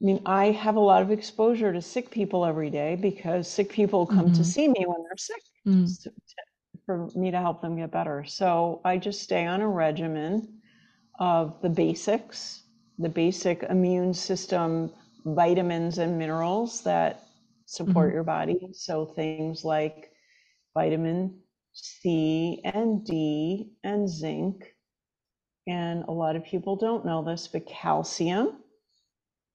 I 0.00 0.04
mean, 0.04 0.22
I 0.26 0.46
have 0.46 0.76
a 0.76 0.80
lot 0.80 1.02
of 1.02 1.12
exposure 1.12 1.72
to 1.72 1.80
sick 1.80 2.10
people 2.10 2.44
every 2.44 2.70
day 2.70 2.96
because 2.96 3.48
sick 3.48 3.70
people 3.70 4.04
come 4.04 4.26
mm-hmm. 4.26 4.34
to 4.34 4.44
see 4.44 4.66
me 4.66 4.84
when 4.84 5.02
they're 5.04 5.16
sick 5.16 5.42
mm-hmm. 5.66 5.84
to, 6.02 6.12
for 6.86 7.08
me 7.14 7.30
to 7.30 7.38
help 7.38 7.62
them 7.62 7.76
get 7.76 7.92
better. 7.92 8.24
So 8.24 8.80
I 8.84 8.96
just 8.96 9.22
stay 9.22 9.46
on 9.46 9.60
a 9.60 9.68
regimen 9.68 10.60
of 11.18 11.60
the 11.62 11.68
basics, 11.70 12.64
the 12.98 13.08
basic 13.08 13.62
immune 13.64 14.14
system 14.14 14.92
vitamins 15.24 15.98
and 15.98 16.18
minerals 16.18 16.82
that 16.82 17.22
support 17.66 18.12
Mhm. 18.12 18.14
your 18.14 18.24
body. 18.24 18.58
So 18.72 19.06
things 19.06 19.64
like 19.64 20.12
vitamin 20.74 21.42
C 21.72 22.60
and 22.64 23.04
D 23.04 23.72
and 23.84 24.08
zinc. 24.08 24.74
And 25.66 26.04
a 26.04 26.12
lot 26.12 26.36
of 26.36 26.44
people 26.44 26.76
don't 26.76 27.04
know 27.04 27.22
this, 27.24 27.48
but 27.48 27.66
calcium. 27.66 28.62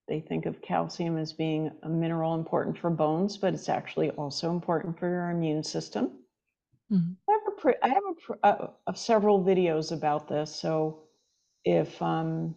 They 0.08 0.20
think 0.22 0.48
of 0.48 0.62
calcium 0.62 1.17
as 1.17 1.34
being 1.34 1.72
a 1.84 1.88
mineral 1.89 2.34
important 2.34 2.80
for 2.80 2.89
bones, 2.89 3.38
but 3.38 3.54
it's 3.54 3.70
actually 3.70 4.10
also 4.10 4.50
important 4.52 4.98
for 4.98 5.08
your 5.08 5.30
immune 5.30 5.63
system. 5.63 6.26
Mhm. 6.89 7.17
I 7.30 7.32
have, 7.34 7.41
a 7.48 7.52
pre- 7.62 7.76
have 7.84 8.04
a, 8.10 8.13
pr- 8.15 8.39
uh, 8.43 8.67
uh, 8.88 8.93
several 8.93 9.43
videos 9.43 9.91
about 9.96 10.28
this. 10.28 10.54
So 10.54 11.07
if 11.67 12.01
um, 12.01 12.56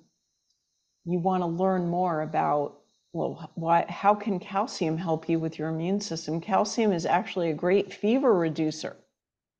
you 1.05 1.19
want 1.19 1.43
to 1.43 1.47
learn 1.47 1.89
more 1.89 2.23
about 2.23 2.77
well, 3.13 3.51
why, 3.57 3.85
how 3.89 4.15
can 4.15 4.39
calcium 4.39 4.97
help 4.97 5.29
you 5.29 5.41
with 5.41 5.59
your 5.59 5.69
immune 5.69 6.01
system? 6.01 6.41
Calcium 6.41 6.93
is 6.93 7.07
actually 7.07 7.51
a 7.51 7.55
great 7.55 7.93
fever 7.93 8.33
reducer. 8.33 8.97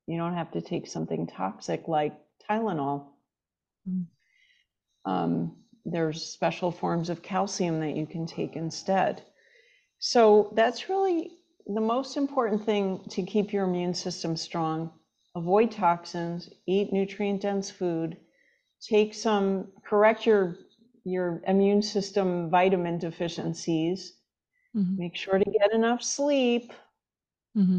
You 0.07 0.17
don't 0.17 0.35
have 0.35 0.51
to 0.51 0.61
take 0.61 0.87
something 0.87 1.27
toxic 1.27 1.89
like 1.89 2.17
Tylenol. 2.49 3.07
Mm. 3.89 4.05
Um, 5.03 5.57
there's 5.83 6.23
special 6.23 6.71
forms 6.71 7.09
of 7.09 7.21
calcium 7.21 7.81
that 7.81 7.97
you 7.97 8.05
can 8.05 8.25
take 8.25 8.55
instead. 8.55 9.21
So 9.99 10.53
that's 10.55 10.87
really 10.87 11.31
the 11.67 11.81
most 11.81 12.15
important 12.15 12.65
thing 12.65 13.03
to 13.09 13.21
keep 13.23 13.51
your 13.51 13.65
immune 13.65 13.95
system 13.95 14.37
strong. 14.37 14.91
Avoid 15.35 15.71
toxins, 15.71 16.49
eat 16.67 16.93
nutrient 16.93 17.41
dense 17.41 17.69
food, 17.69 18.15
take 18.81 19.13
some, 19.13 19.71
correct 19.83 20.25
your 20.25 20.57
your 21.05 21.41
immune 21.47 21.81
system 21.81 22.49
vitamin 22.49 22.99
deficiencies. 22.99 24.13
Mhm. 24.75 24.97
Make 24.97 25.15
sure 25.15 25.39
to 25.39 25.51
get 25.51 25.73
enough 25.73 26.03
sleep 26.03 26.73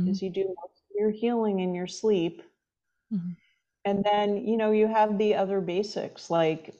because 0.04 0.22
you 0.22 0.30
do 0.30 0.44
most 0.46 0.82
of 0.90 0.96
your 0.96 1.10
healing 1.10 1.60
in 1.60 1.74
your 1.74 1.86
sleep. 1.88 2.42
Mhm. 3.10 3.36
And 3.84 4.04
then, 4.04 4.46
you 4.46 4.56
know, 4.56 4.70
you 4.70 4.86
have 4.86 5.18
the 5.18 5.34
other 5.34 5.60
basics 5.60 6.30
like 6.30 6.74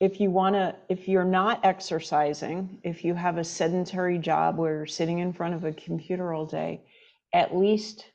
if 0.00 0.20
you 0.20 0.30
want 0.30 0.54
to, 0.54 0.74
if 0.88 1.08
you're 1.08 1.24
not 1.24 1.64
exercising, 1.64 2.80
if 2.82 3.04
you 3.04 3.14
have 3.14 3.36
a 3.38 3.44
sedentary 3.44 4.18
job 4.18 4.56
where 4.58 4.76
you're 4.76 4.86
sitting 4.86 5.18
in 5.18 5.32
front 5.32 5.54
of 5.54 5.64
a 5.64 5.72
computer 5.72 6.32
all 6.32 6.46
day, 6.46 6.80
at 7.34 7.56
least 7.56 8.06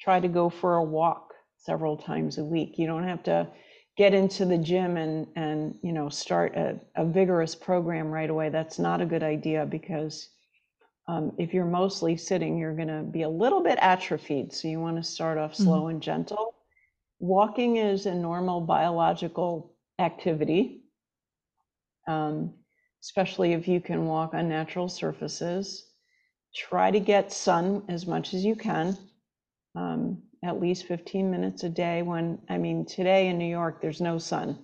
try 0.00 0.20
to 0.20 0.28
go 0.28 0.50
for 0.50 0.76
a 0.76 0.84
walk 0.84 1.34
several 1.56 1.96
times 1.96 2.38
a 2.38 2.44
week. 2.44 2.78
You 2.78 2.86
don't 2.86 3.04
have 3.04 3.22
to 3.24 3.48
get 3.98 4.14
into 4.14 4.46
the 4.46 4.56
gym 4.58 4.96
and 4.96 5.26
and 5.36 5.76
you 5.82 5.92
know 5.92 6.08
start 6.08 6.56
a, 6.56 6.80
a 6.96 7.04
vigorous 7.04 7.54
program 7.54 8.08
right 8.08 8.30
away 8.30 8.48
that's 8.48 8.78
not 8.78 9.02
a 9.02 9.06
good 9.06 9.24
idea 9.24 9.66
because 9.66 10.30
um, 11.08 11.32
if 11.38 11.52
you're 11.52 11.66
mostly 11.66 12.16
sitting 12.16 12.56
you're 12.58 12.76
going 12.76 12.88
to 12.88 13.02
be 13.02 13.22
a 13.22 13.28
little 13.28 13.62
bit 13.62 13.78
atrophied. 13.82 14.52
So 14.52 14.68
you 14.68 14.80
want 14.80 14.96
to 14.98 15.02
start 15.02 15.38
off 15.38 15.54
slow 15.54 15.88
and 15.88 16.02
gentle. 16.02 16.54
Walking 17.18 17.76
is 17.76 18.06
a 18.06 18.14
normal 18.14 18.60
biological 18.60 19.74
activity 19.98 20.82
um, 22.08 22.54
especially 23.02 23.52
if 23.52 23.68
you 23.68 23.80
can 23.80 24.06
walk 24.06 24.34
on 24.34 24.48
natural 24.48 24.88
surfaces. 24.88 25.86
Try 26.54 26.90
to 26.90 27.00
get 27.00 27.32
sun 27.32 27.84
as 27.88 28.06
much 28.06 28.34
as 28.34 28.44
you 28.44 28.56
can 28.56 28.96
um, 29.74 30.22
at 30.44 30.60
least 30.60 30.86
15 30.86 31.30
minutes 31.30 31.64
a 31.64 31.68
day 31.68 32.02
when 32.02 32.38
i 32.48 32.58
mean 32.58 32.84
today 32.84 33.28
in 33.28 33.38
new 33.38 33.44
york 33.48 33.80
there's 33.80 34.00
no 34.00 34.18
sun. 34.18 34.58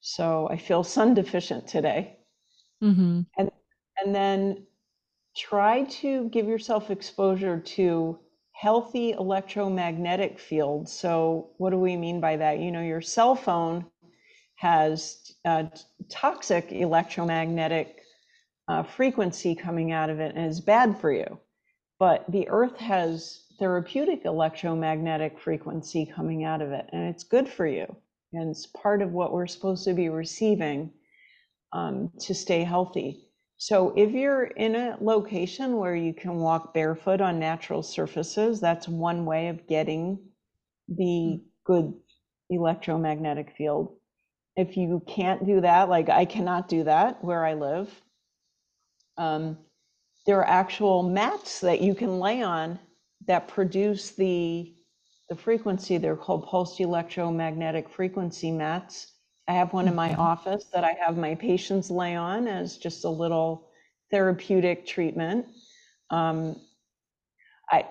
So 0.00 0.48
i 0.50 0.56
feel 0.56 0.82
sun 0.84 1.14
deficient 1.14 1.66
today. 1.68 2.18
Mhm. 2.82 3.26
and 3.36 4.14
then 4.14 4.66
try 5.36 5.84
to 5.84 6.28
give 6.30 6.46
yourself 6.46 6.90
exposure 6.90 7.60
to 7.60 8.18
healthy 8.52 9.12
electromagnetic 9.12 10.38
fields. 10.38 10.92
So 10.92 11.50
what 11.58 11.70
do 11.70 11.78
we 11.78 11.96
mean 11.96 12.20
by 12.20 12.36
that? 12.36 12.58
You 12.58 12.72
know 12.72 12.82
your 12.82 13.00
cell 13.00 13.34
phone 13.34 13.86
has 14.56 15.32
uh, 15.44 15.64
toxic 16.10 16.72
electromagnetic 16.72 18.02
uh, 18.68 18.82
frequency 18.82 19.54
coming 19.54 19.92
out 19.92 20.10
of 20.10 20.20
it 20.20 20.34
and 20.36 20.46
is 20.46 20.60
bad 20.60 20.98
for 21.00 21.12
you. 21.12 21.38
But 21.98 22.24
the 22.30 22.48
earth 22.48 22.76
has 22.78 23.44
therapeutic 23.60 24.24
electromagnetic 24.24 25.38
frequency 25.38 26.06
coming 26.06 26.44
out 26.44 26.62
of 26.62 26.72
it 26.72 26.88
and 26.92 27.08
it's 27.08 27.24
good 27.24 27.48
for 27.48 27.66
you. 27.66 27.86
And 28.32 28.50
it's 28.50 28.66
part 28.66 29.02
of 29.02 29.12
what 29.12 29.32
we're 29.32 29.46
supposed 29.46 29.84
to 29.84 29.92
be 29.92 30.08
receiving 30.08 30.90
um, 31.72 32.10
to 32.20 32.34
stay 32.34 32.64
healthy. 32.64 33.28
So 33.58 33.92
if 33.96 34.12
you're 34.12 34.44
in 34.44 34.74
a 34.74 34.96
location 35.00 35.76
where 35.76 35.94
you 35.94 36.14
can 36.14 36.36
walk 36.36 36.72
barefoot 36.72 37.20
on 37.20 37.38
natural 37.38 37.82
surfaces 37.82 38.60
that's 38.60 38.88
one 38.88 39.26
way 39.26 39.48
of 39.48 39.66
getting 39.66 40.18
the 40.88 41.40
good 41.64 41.92
electromagnetic 42.48 43.54
field. 43.56 43.94
If 44.56 44.76
you 44.76 45.02
can't 45.06 45.46
do 45.46 45.60
that 45.60 45.88
like 45.88 46.08
i 46.08 46.24
cannot 46.24 46.68
do 46.68 46.84
that 46.84 47.22
where 47.24 47.44
i 47.44 47.54
live 47.54 47.88
um, 49.16 49.58
there 50.26 50.38
are 50.38 50.48
actual 50.48 51.02
mats 51.02 51.60
that 51.60 51.80
you 51.80 51.94
can 51.94 52.18
lay 52.18 52.42
on 52.42 52.78
that 53.26 53.48
produce 53.48 54.10
the 54.12 54.74
the 55.28 55.36
frequency 55.36 55.96
they're 55.98 56.16
called 56.16 56.46
pulsed 56.46 56.80
electromagnetic 56.80 57.88
frequency 57.88 58.50
mats 58.50 59.12
i 59.48 59.52
have 59.52 59.72
one 59.72 59.86
in 59.88 59.94
my 59.94 60.12
Mhm. 60.12 60.16
office 60.16 60.66
that 60.72 60.84
i 60.84 60.92
have 61.04 61.16
my 61.16 61.34
patients 61.34 61.90
lay 61.90 62.16
on 62.16 62.48
as 62.48 62.78
just 62.78 63.04
a 63.04 63.08
little 63.08 63.68
therapeutic 64.10 64.86
treatment 64.86 65.46
um, 66.10 66.56
i 67.70 67.86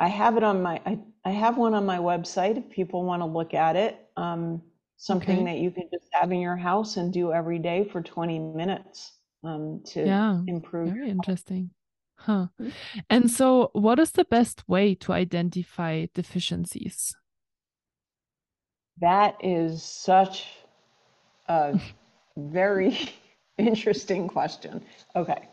i 0.00 0.08
have 0.08 0.36
it 0.36 0.44
on 0.44 0.62
my 0.62 0.80
I, 0.86 0.98
I 1.24 1.30
have 1.30 1.58
one 1.58 1.74
on 1.74 1.84
my 1.86 1.98
website 1.98 2.56
if 2.56 2.68
people 2.70 3.04
want 3.04 3.22
to 3.22 3.26
look 3.26 3.54
at 3.54 3.76
it 3.76 4.08
um, 4.16 4.62
something 4.96 5.44
Okay. 5.44 5.44
that 5.44 5.58
you 5.58 5.70
can 5.70 5.88
just 5.92 6.08
have 6.12 6.32
in 6.32 6.40
your 6.40 6.56
house 6.56 6.96
and 6.96 7.12
do 7.12 7.32
every 7.32 7.58
day 7.58 7.84
for 7.84 8.00
20 8.02 8.38
minutes 8.38 9.18
um, 9.44 9.82
to 9.86 10.16
Yeah. 10.16 10.42
improve 10.46 10.92
Very 10.92 11.10
interesting. 11.10 11.70
Huh. 12.18 12.48
Mhm. 12.58 12.72
And 13.10 13.30
so, 13.30 13.70
what 13.72 13.98
is 13.98 14.12
the 14.12 14.24
best 14.24 14.68
way 14.68 14.94
to 14.96 15.12
identify 15.12 16.06
deficiencies? 16.14 17.14
That 19.00 19.36
is 19.42 19.82
such 19.82 20.46
a 21.48 21.78
very 22.36 22.98
interesting 23.58 24.28
question. 24.28 24.84
Okay. 25.16 25.48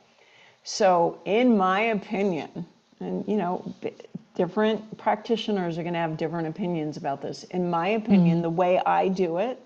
So, 0.63 1.21
in 1.26 1.58
my 1.58 1.82
opinion, 1.82 2.65
and 2.99 3.28
you 3.28 3.38
know, 3.38 3.73
b- 3.82 3.93
different 4.36 4.97
practitioners 4.97 5.78
are 5.78 5.84
going 5.84 5.93
to 5.93 5.99
have 5.99 6.17
different 6.17 6.47
opinions 6.47 6.97
about 6.97 7.21
this. 7.21 7.43
In 7.45 7.69
my 7.69 7.89
opinion, 7.89 8.41
the 8.41 8.49
way 8.49 8.80
I 8.86 9.10
do 9.10 9.38
it 9.38 9.60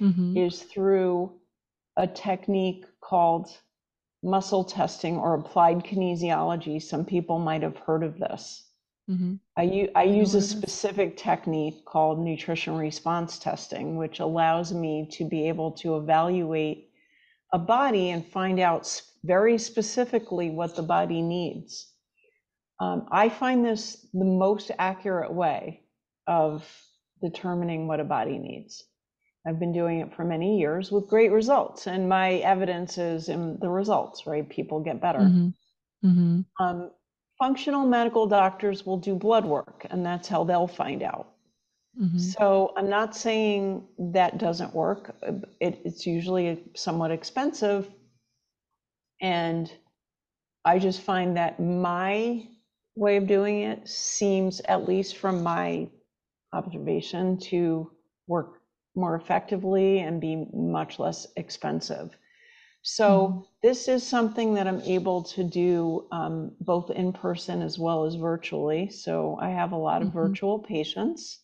hmm 0.00 0.36
is 0.36 0.62
through 0.64 1.32
a 1.96 2.06
technique 2.06 2.86
called 3.00 3.48
muscle 4.26 4.64
testing 4.64 5.16
or 5.16 5.34
applied 5.34 5.84
kinesiology. 5.84 6.82
Some 6.82 7.04
people 7.04 7.38
might 7.38 7.62
have 7.62 7.78
heard 7.78 8.02
of 8.02 8.18
this. 8.18 8.68
hmm 9.08 9.34
I, 9.56 9.62
u- 9.62 9.92
I 9.94 10.02
use 10.02 10.34
a 10.34 10.42
specific 10.42 11.16
technique 11.16 11.84
called 11.86 12.18
nutrition 12.18 12.76
response 12.76 13.38
testing, 13.38 13.96
which 13.96 14.20
allows 14.20 14.74
me 14.74 15.08
to 15.12 15.24
be 15.24 15.48
able 15.48 15.70
to 15.82 15.96
evaluate 15.96 16.90
a 17.52 17.58
body 17.58 18.10
and 18.10 18.26
find 18.26 18.60
out 18.60 19.00
very 19.24 19.58
specifically 19.58 20.50
what 20.50 20.76
the 20.76 20.82
body 20.82 21.22
needs. 21.22 21.92
Um, 22.80 23.06
I 23.10 23.28
find 23.30 23.64
this 23.64 24.06
the 24.12 24.24
most 24.24 24.70
accurate 24.78 25.32
way 25.32 25.84
of 26.26 26.68
determining 27.22 27.86
what 27.86 28.00
a 28.00 28.04
body 28.04 28.38
needs. 28.38 28.84
I've 29.46 29.58
been 29.60 29.72
doing 29.72 30.00
it 30.00 30.14
for 30.14 30.24
many 30.24 30.58
years 30.58 30.90
with 30.92 31.08
great 31.08 31.32
results, 31.32 31.86
and 31.86 32.08
my 32.08 32.34
evidence 32.36 32.98
is 32.98 33.28
in 33.28 33.58
the 33.60 33.68
results, 33.70 34.26
right? 34.26 34.48
People 34.48 34.80
get 34.80 35.00
better. 35.00 35.24
hmm 35.24 35.48
hmm 36.02 36.40
Um, 36.60 36.90
functional 37.38 37.86
medical 37.86 38.26
doctors 38.26 38.84
will 38.86 38.98
do 38.98 39.14
blood 39.14 39.44
work, 39.46 39.86
and 39.90 40.04
that's 40.04 40.28
how 40.28 40.44
they'll 40.44 40.66
find 40.68 41.02
out. 41.02 41.32
hmm 41.98 42.18
So 42.18 42.72
I'm 42.76 42.88
not 42.90 43.16
saying 43.16 43.88
that 43.98 44.38
doesn't 44.38 44.74
work. 44.74 45.16
It, 45.60 45.80
it's 45.84 46.06
usually 46.06 46.64
somewhat 46.74 47.10
expensive. 47.10 47.90
And 49.20 49.72
I 50.64 50.78
just 50.78 51.00
find 51.02 51.36
that 51.36 51.60
my 51.60 52.48
way 52.96 53.16
of 53.16 53.26
doing 53.26 53.62
it 53.62 53.88
seems, 53.88 54.60
at 54.62 54.88
least 54.88 55.16
from 55.16 55.42
my 55.42 55.88
observation, 56.52 57.38
to 57.50 57.92
work 58.26 58.55
more 58.96 59.14
effectively 59.16 60.00
and 60.00 60.20
be 60.20 60.48
much 60.54 60.98
less 60.98 61.26
expensive. 61.36 62.16
So 62.82 63.46
this 63.62 63.88
is 63.88 64.06
something 64.06 64.54
that 64.54 64.66
I'm 64.66 64.80
able 64.82 65.22
to 65.24 65.44
do 65.44 66.06
um, 66.12 66.52
both 66.60 66.90
in 66.90 67.12
person 67.12 67.62
as 67.62 67.78
well 67.78 68.04
as 68.04 68.14
virtually. 68.16 68.88
So 68.90 69.38
I 69.40 69.50
have 69.50 69.72
a 69.72 69.76
lot 69.76 70.02
of 70.02 70.12
Mhm. 70.12 70.12
virtual 70.12 70.58
patients. 70.60 71.42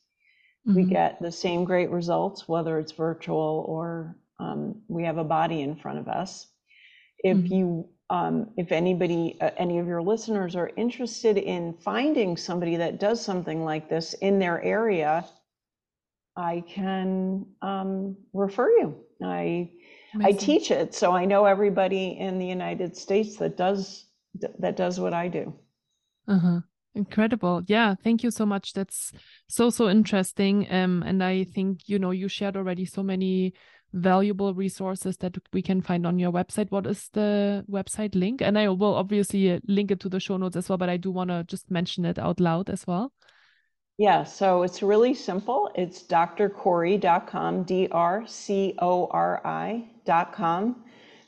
we 0.75 0.85
get 0.85 1.21
the 1.21 1.31
same 1.33 1.65
great 1.65 1.91
results, 1.91 2.49
whether 2.49 2.79
it's 2.79 2.93
virtual 2.93 3.65
or 3.69 4.17
um, 4.41 4.83
we 4.89 5.05
have 5.05 5.19
a 5.19 5.25
body 5.25 5.63
in 5.63 5.77
front 5.77 5.99
of 5.99 6.09
us. 6.09 6.47
If 7.25 7.51
Mhm. 7.51 7.51
you, 7.51 7.89
um, 8.11 8.51
if 8.57 8.73
anybody, 8.73 9.39
uh, 9.41 9.51
any 9.57 9.79
of 9.79 9.87
your 9.87 10.03
listeners 10.03 10.57
are 10.57 10.71
interested 10.77 11.39
in 11.39 11.75
finding 11.75 12.37
somebody 12.37 12.77
that 12.77 13.01
does 13.01 13.21
something 13.25 13.65
like 13.65 13.89
this 13.89 14.15
in 14.15 14.39
their 14.39 14.63
area, 14.63 15.25
I 16.37 16.65
can 16.67 17.47
um, 17.61 18.17
refer 18.33 18.71
you. 18.71 18.97
I 19.23 19.71
I 20.21 20.33
teach 20.33 20.71
it, 20.71 20.95
so 20.95 21.13
I 21.13 21.25
know 21.25 21.45
everybody 21.45 22.19
in 22.19 22.39
the 22.39 22.47
United 22.47 22.97
States 22.97 23.37
that 23.37 23.57
does 23.57 24.07
that 24.59 24.77
does 24.77 24.99
what 24.99 25.15
I 25.15 25.29
do. 25.29 25.55
Uh-huh. 26.29 26.61
Incredible. 26.95 27.63
Yeah, 27.67 27.95
thank 28.03 28.23
you 28.23 28.31
so 28.31 28.45
much. 28.45 28.75
That's 28.75 29.13
so 29.49 29.71
so 29.71 29.89
interesting. 29.89 30.67
Um, 30.71 31.03
and 31.03 31.25
I 31.25 31.45
think, 31.45 31.89
you 31.89 31.99
know, 31.99 32.11
you 32.11 32.29
shared 32.29 32.57
already 32.57 32.85
so 32.85 33.03
many 33.03 33.55
valuable 33.95 34.55
resources 34.55 35.17
that 35.19 35.37
we 35.53 35.63
can 35.63 35.81
find 35.81 36.07
on 36.07 36.19
your 36.19 36.33
website. 36.33 36.71
What 36.71 36.87
is 36.87 37.09
the 37.13 37.65
website 37.71 38.15
link? 38.15 38.41
And 38.43 38.59
I 38.59 38.69
will 38.69 38.95
obviously 38.95 39.53
uh, 39.53 39.61
link 39.67 39.91
it 39.91 40.01
to 40.01 40.09
the 40.09 40.21
show 40.21 40.37
notes 40.37 40.57
as 40.57 40.69
well, 40.69 40.79
but 40.79 40.89
I 40.89 40.97
do 40.99 41.11
want 41.11 41.31
to 41.31 41.45
just 41.45 41.71
mention 41.71 42.05
it 42.05 42.19
out 42.19 42.41
loud 42.41 42.69
as 42.71 42.87
well. 42.87 43.13
Yeah, 44.03 44.25
so 44.25 44.65
it's 44.65 44.83
really 44.83 45.15
simple. 45.15 45.71
It's 45.77 46.03
drcori.com, 46.03 47.63
D 47.63 47.87
R 47.93 48.27
C 48.27 48.75
O 48.81 49.07
R 49.07 49.41
I.com. 49.45 50.83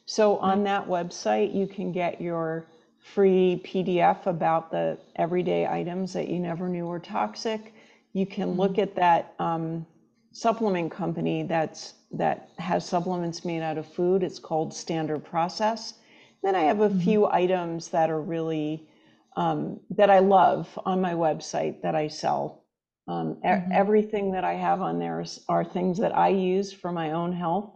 So 0.07 0.39
on 0.39 0.65
that 0.65 0.85
website, 0.89 1.55
you 1.55 1.69
can 1.69 1.93
get 1.93 2.21
your 2.21 2.67
free 2.99 3.63
PDF 3.65 4.27
about 4.27 4.73
the 4.73 4.99
everyday 5.15 5.69
items 5.69 6.13
that 6.15 6.27
you 6.27 6.41
never 6.41 6.69
knew 6.69 6.87
were 6.87 6.99
toxic. 6.99 7.75
You 8.13 8.27
can 8.27 8.57
look 8.57 8.77
at 8.81 8.97
that 8.97 9.35
um, 9.39 9.87
supplement 10.33 10.91
company 10.91 11.45
that's 11.45 11.95
that 12.11 12.49
has 12.59 12.85
supplements 12.85 13.45
made 13.45 13.63
out 13.63 13.79
of 13.79 13.87
food. 13.87 14.25
It's 14.25 14.41
called 14.41 14.75
Standard 14.75 15.25
Process. 15.25 15.95
Then 16.43 16.57
I 16.57 16.63
have 16.63 16.81
a 16.81 16.91
few 16.91 17.29
items 17.29 17.91
that 17.91 18.11
are 18.11 18.21
really 18.21 18.89
um, 19.37 19.79
that 19.91 20.11
I 20.11 20.19
love 20.19 20.77
on 20.85 21.01
my 21.01 21.15
website 21.15 21.81
that 21.83 21.95
I 21.95 22.09
sell. 22.09 22.64
Um, 23.09 23.39
e- 23.45 23.49
Mhm. 23.51 23.71
Everything 23.71 24.31
that 24.33 24.45
I 24.45 24.55
have 24.55 24.81
on 24.81 24.99
there 24.99 25.21
is, 25.21 25.45
are 25.49 25.65
things 25.65 25.99
that 25.99 26.17
I 26.17 26.29
use 26.29 26.73
for 26.73 26.93
my 26.93 27.13
own 27.13 27.33
health. 27.33 27.71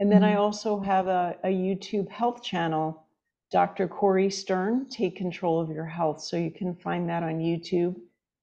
And 0.00 0.10
then 0.10 0.22
I 0.24 0.34
Mhm. 0.34 0.36
also 0.36 0.80
have 0.80 1.06
a, 1.08 1.36
a 1.44 1.48
YouTube 1.48 2.08
health 2.08 2.42
channel, 2.42 3.06
Dr. 3.50 3.86
Cori 3.88 4.30
Stern, 4.30 4.86
Take 4.88 5.16
Control 5.16 5.60
of 5.60 5.70
Your 5.70 5.86
Health. 5.86 6.20
So 6.22 6.36
you 6.36 6.50
can 6.50 6.74
find 6.74 7.08
that 7.08 7.22
on 7.22 7.38
YouTube. 7.38 7.94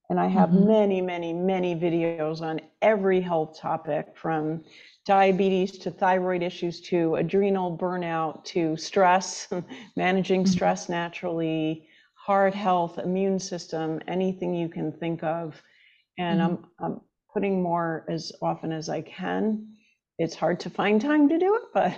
And 0.10 0.20
I 0.20 0.28
have 0.28 0.54
Mhm. 0.54 0.54
many, 0.54 1.02
many, 1.02 1.34
many 1.34 1.76
videos 1.76 2.28
on 2.28 2.46
every 2.82 3.06
health 3.06 3.44
topic 3.44 3.98
from 4.16 4.64
diabetes 5.06 5.78
to 5.80 5.92
thyroid 5.92 6.42
issues 6.42 6.80
to 6.82 7.16
adrenal 7.16 7.76
burnout 7.78 8.44
to 8.46 8.76
stress, 8.78 9.48
managing 9.96 10.46
Mhm. 10.46 10.48
stress 10.48 10.90
naturally, 10.90 11.88
heart 12.16 12.54
health, 12.54 12.98
immune 13.00 13.40
system, 13.40 14.00
anything 14.08 14.54
you 14.54 14.70
can 14.70 14.92
think 14.92 15.24
of. 15.24 15.62
And 16.18 16.42
I'm, 16.42 16.66
I'm 16.80 17.02
putting 17.34 17.62
more 17.62 18.06
as 18.10 18.32
often 18.42 18.72
as 18.72 18.90
I 18.90 19.02
can. 19.02 19.68
It's 20.18 20.36
hard 20.36 20.60
to 20.62 20.70
find 20.70 21.00
time 21.00 21.30
to 21.30 21.38
do 21.38 21.56
it, 21.56 21.62
but 21.74 21.98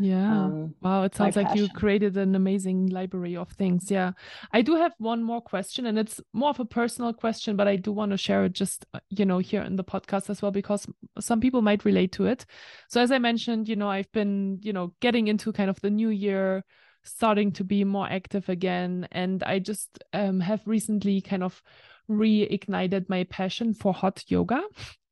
Yeah. 0.00 0.44
um, 0.44 0.74
Wow, 0.80 1.02
it 1.04 1.14
sounds 1.14 1.34
like 1.34 1.54
you 1.54 1.68
created 1.68 2.16
an 2.16 2.34
amazing 2.34 2.88
library 2.88 3.36
of 3.36 3.50
things. 3.52 3.90
Yeah. 3.90 4.12
I 4.52 4.62
do 4.62 4.76
have 4.76 4.92
one 4.98 5.22
more 5.22 5.40
question, 5.40 5.86
and 5.86 5.98
it's 5.98 6.20
more 6.32 6.50
of 6.50 6.60
a 6.60 6.64
personal 6.64 7.12
question, 7.12 7.56
but 7.56 7.66
I 7.66 7.76
do 7.76 7.90
want 7.90 8.12
to 8.12 8.18
share 8.18 8.44
it 8.44 8.52
just, 8.52 8.86
uh, 8.94 9.00
you 9.08 9.24
know, 9.24 9.38
here 9.38 9.62
in 9.62 9.76
the 9.76 9.84
podcast 9.84 10.30
as 10.30 10.42
well, 10.42 10.52
because 10.52 10.86
some 11.18 11.40
people 11.40 11.62
might 11.62 11.84
relate 11.84 12.12
to 12.12 12.26
it. 12.26 12.44
So, 12.88 13.00
as 13.00 13.10
I 13.10 13.18
mentioned, 13.18 13.68
you 13.68 13.76
know, 13.76 13.88
I've 13.88 14.12
been, 14.12 14.58
you 14.62 14.72
know, 14.72 14.92
getting 15.00 15.28
into 15.28 15.52
kind 15.52 15.70
of 15.70 15.80
the 15.80 15.90
new 15.90 16.10
year, 16.10 16.64
starting 17.02 17.52
to 17.52 17.64
be 17.64 17.82
more 17.84 18.06
active 18.08 18.48
again. 18.48 19.08
And 19.10 19.42
I 19.42 19.58
just 19.58 20.04
um, 20.12 20.40
have 20.40 20.60
recently 20.66 21.20
kind 21.22 21.42
of 21.42 21.62
reignited 22.08 23.08
my 23.08 23.24
passion 23.24 23.74
for 23.74 23.92
hot 23.92 24.24
yoga. 24.28 24.62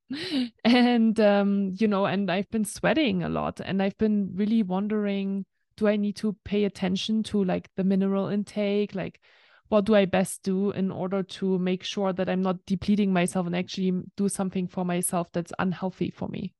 and 0.65 1.19
um 1.19 1.73
you 1.75 1.89
know 1.89 2.07
and 2.07 2.31
i've 2.31 2.49
been 2.51 2.65
sweating 2.65 3.25
a 3.25 3.29
lot 3.29 3.61
and 3.65 3.83
i've 3.83 3.99
been 3.99 4.31
really 4.35 4.63
wondering 4.63 5.45
do 5.77 5.89
i 5.89 5.97
need 5.97 6.15
to 6.15 6.37
pay 6.45 6.65
attention 6.65 7.25
to 7.25 7.43
like 7.43 7.69
the 7.77 7.83
mineral 7.83 8.29
intake 8.29 8.95
like 8.95 9.21
what 9.69 9.85
do 9.85 9.97
i 9.97 10.05
best 10.05 10.45
do 10.45 10.71
in 10.71 10.93
order 10.93 11.25
to 11.25 11.59
make 11.59 11.83
sure 11.83 12.13
that 12.13 12.29
i'm 12.29 12.41
not 12.41 12.65
depleting 12.67 13.13
myself 13.13 13.47
and 13.47 13.57
actually 13.57 13.93
do 14.17 14.29
something 14.29 14.69
for 14.69 14.85
myself 14.85 15.29
that's 15.33 15.53
unhealthy 15.59 16.11
for 16.11 16.29
me 16.29 16.55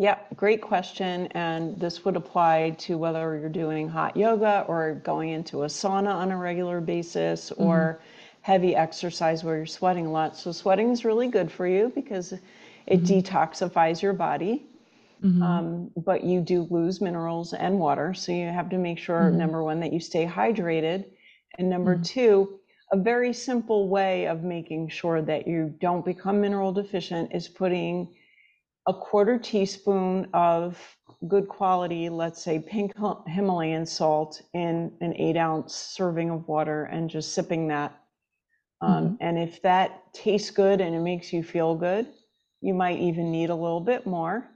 Yeah, 0.00 0.18
great 0.36 0.62
question. 0.62 1.26
And 1.32 1.76
this 1.80 2.04
would 2.04 2.14
apply 2.14 2.76
to 2.78 2.96
whether 2.96 3.36
you're 3.36 3.48
doing 3.48 3.88
hot 3.88 4.16
yoga 4.16 4.64
or 4.68 4.94
going 4.94 5.30
into 5.30 5.64
a 5.64 5.66
sauna 5.66 6.14
on 6.14 6.30
a 6.30 6.36
regular 6.36 6.80
basis 6.80 7.50
or 7.50 7.98
heavy 8.48 8.74
exercise 8.74 9.44
where 9.44 9.56
you're 9.58 9.66
sweating 9.66 10.06
a 10.06 10.10
lot. 10.10 10.34
So, 10.34 10.52
sweating 10.52 10.90
is 10.90 11.04
really 11.04 11.28
good 11.28 11.50
for 11.52 11.66
you 11.66 11.92
because 11.94 12.32
it 12.86 13.04
detoxifies 13.04 14.00
your 14.00 14.14
body. 14.14 14.54
Mhm. 15.22 15.42
Um, 15.42 15.90
but 16.08 16.24
you 16.24 16.40
do 16.40 16.66
lose 16.70 17.00
minerals 17.02 17.52
and 17.52 17.78
water. 17.78 18.14
So, 18.14 18.32
you 18.32 18.46
have 18.48 18.70
to 18.70 18.78
make 18.78 18.98
sure, 18.98 19.30
Mhm. 19.30 19.36
number 19.42 19.62
one, 19.62 19.80
that 19.80 19.92
you 19.92 20.00
stay 20.00 20.24
hydrated. 20.26 21.04
And 21.58 21.68
number 21.68 21.94
Mhm. 21.96 22.04
two, 22.14 22.60
a 22.90 22.96
very 22.96 23.34
simple 23.34 23.88
way 23.88 24.26
of 24.26 24.42
making 24.42 24.88
sure 24.88 25.20
that 25.20 25.46
you 25.46 25.74
don't 25.86 26.04
become 26.04 26.40
mineral 26.40 26.72
deficient 26.72 27.34
is 27.34 27.48
putting 27.48 28.14
a 28.86 28.94
quarter 28.94 29.38
teaspoon 29.38 30.26
of 30.32 30.96
good 31.26 31.48
quality, 31.48 32.08
let's 32.08 32.42
say 32.42 32.58
pink 32.58 32.92
Himalayan 33.26 33.84
salt 33.84 34.40
in 34.54 34.96
an 35.02 35.12
eight 35.16 35.36
ounce 35.36 35.74
serving 35.74 36.30
of 36.30 36.48
water 36.48 36.84
and 36.84 37.10
just 37.10 37.34
sipping 37.34 37.68
that. 37.68 37.92
Um, 38.80 39.16
And 39.20 39.38
if 39.38 39.62
that 39.62 40.12
tastes 40.12 40.50
good 40.50 40.80
and 40.80 40.94
it 40.94 41.00
makes 41.00 41.32
you 41.32 41.42
feel 41.42 41.74
good, 41.74 42.06
you 42.60 42.74
might 42.74 42.98
even 42.98 43.30
need 43.30 43.50
a 43.50 43.54
little 43.54 43.80
bit 43.80 44.06
more. 44.06 44.48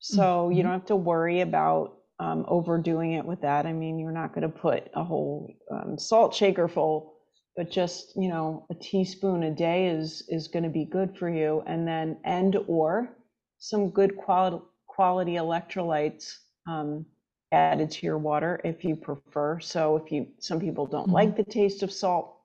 So 0.00 0.50
you 0.50 0.62
Mhm. 0.62 0.64
don't 0.64 0.72
have 0.72 0.86
to 0.86 0.96
worry 0.96 1.40
about 1.40 1.98
um, 2.18 2.44
overdoing 2.48 3.12
it 3.12 3.24
with 3.24 3.40
that. 3.42 3.66
I 3.66 3.72
mean, 3.72 3.98
you're 3.98 4.12
not 4.12 4.34
going 4.34 4.42
to 4.50 4.58
put 4.58 4.90
a 4.94 5.04
whole 5.04 5.50
um, 5.70 5.98
salt 5.98 6.34
shaker 6.34 6.68
full, 6.68 7.14
but 7.56 7.70
just 7.70 8.14
you 8.16 8.28
know 8.28 8.66
a 8.70 8.74
teaspoon 8.74 9.42
a 9.44 9.50
day 9.50 9.86
is 9.88 10.24
is 10.28 10.48
going 10.48 10.64
to 10.64 10.70
be 10.70 10.84
good 10.84 11.16
for 11.16 11.28
you. 11.28 11.62
And 11.66 11.86
then 11.86 12.18
and 12.24 12.56
or 12.68 13.16
some 13.58 13.90
good 13.90 14.16
quality 14.16 14.64
quality 14.86 15.34
electrolytes 15.34 16.32
um, 16.68 17.06
added 17.52 17.90
to 17.92 18.06
your 18.06 18.18
water 18.18 18.60
if 18.64 18.84
you 18.84 18.96
prefer. 18.96 19.60
So 19.60 19.96
if 19.96 20.12
you 20.12 20.26
some 20.40 20.60
people 20.60 20.86
don't 20.86 21.06
Mhm. 21.06 21.12
like 21.12 21.36
the 21.36 21.44
taste 21.44 21.82
of 21.82 21.92
salt, 21.92 22.35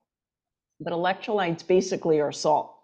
but 0.84 0.92
electrolytes 0.92 1.66
basically 1.66 2.20
are 2.20 2.32
salt. 2.32 2.74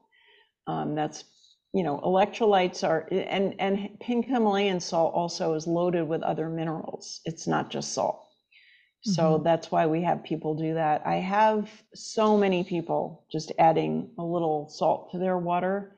Um, 0.66 0.94
that's 0.94 1.24
you 1.72 1.82
know 1.82 1.98
electrolytes 2.00 2.86
are 2.86 3.08
and 3.10 3.54
and 3.58 3.98
pink 4.00 4.26
Himalayan 4.26 4.80
salt 4.80 5.14
also 5.14 5.54
is 5.54 5.66
loaded 5.66 6.08
with 6.08 6.22
other 6.22 6.48
minerals. 6.48 7.20
It's 7.24 7.46
not 7.46 7.70
just 7.70 7.92
salt. 7.92 8.24
So 9.02 9.38
that's 9.38 9.70
why 9.70 9.86
we 9.86 10.02
have 10.02 10.24
people 10.24 10.54
do 10.54 10.74
that. 10.74 11.02
I 11.06 11.16
have 11.16 11.70
so 11.94 12.36
many 12.36 12.64
people 12.64 13.24
just 13.30 13.52
adding 13.58 14.10
a 14.18 14.24
little 14.24 14.68
salt 14.68 15.12
to 15.12 15.18
their 15.18 15.38
water. 15.38 15.96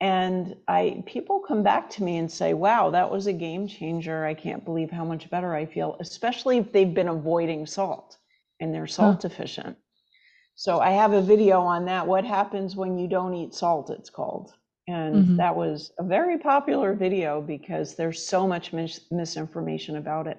And 0.00 0.56
I 0.68 1.02
people 1.06 1.40
come 1.40 1.62
back 1.62 1.90
to 1.90 2.02
me 2.02 2.16
and 2.16 2.30
say, 2.30 2.54
"Wow, 2.54 2.90
that 2.90 3.10
was 3.10 3.26
a 3.26 3.32
game 3.32 3.66
changer. 3.66 4.24
I 4.24 4.34
can't 4.34 4.64
believe 4.64 4.90
how 4.90 5.04
much 5.04 5.28
better 5.28 5.54
I 5.54 5.66
feel, 5.66 5.96
especially 6.00 6.58
if 6.58 6.72
they've 6.72 6.94
been 6.94 7.08
avoiding 7.08 7.66
salt 7.66 8.16
and 8.60 8.72
they're 8.74 8.86
salt 8.86 9.20
deficient." 9.20 9.76
So 10.60 10.78
I 10.78 10.90
have 10.90 11.14
a 11.14 11.22
video 11.22 11.62
on 11.62 11.86
that. 11.86 12.06
What 12.06 12.22
happens 12.22 12.76
when 12.76 12.98
you 12.98 13.08
don't 13.08 13.32
eat 13.32 13.54
salt? 13.54 13.88
It's 13.88 14.10
called. 14.10 14.52
And 14.86 15.24
Mhm. 15.24 15.36
that 15.38 15.56
was 15.56 15.90
a 15.98 16.02
very 16.04 16.36
popular 16.36 16.92
video 16.92 17.40
because 17.40 17.96
there's 17.96 18.26
so 18.26 18.46
much 18.46 18.70
mis- 18.74 19.10
misinformation 19.10 19.96
about 19.96 20.26
it. 20.26 20.36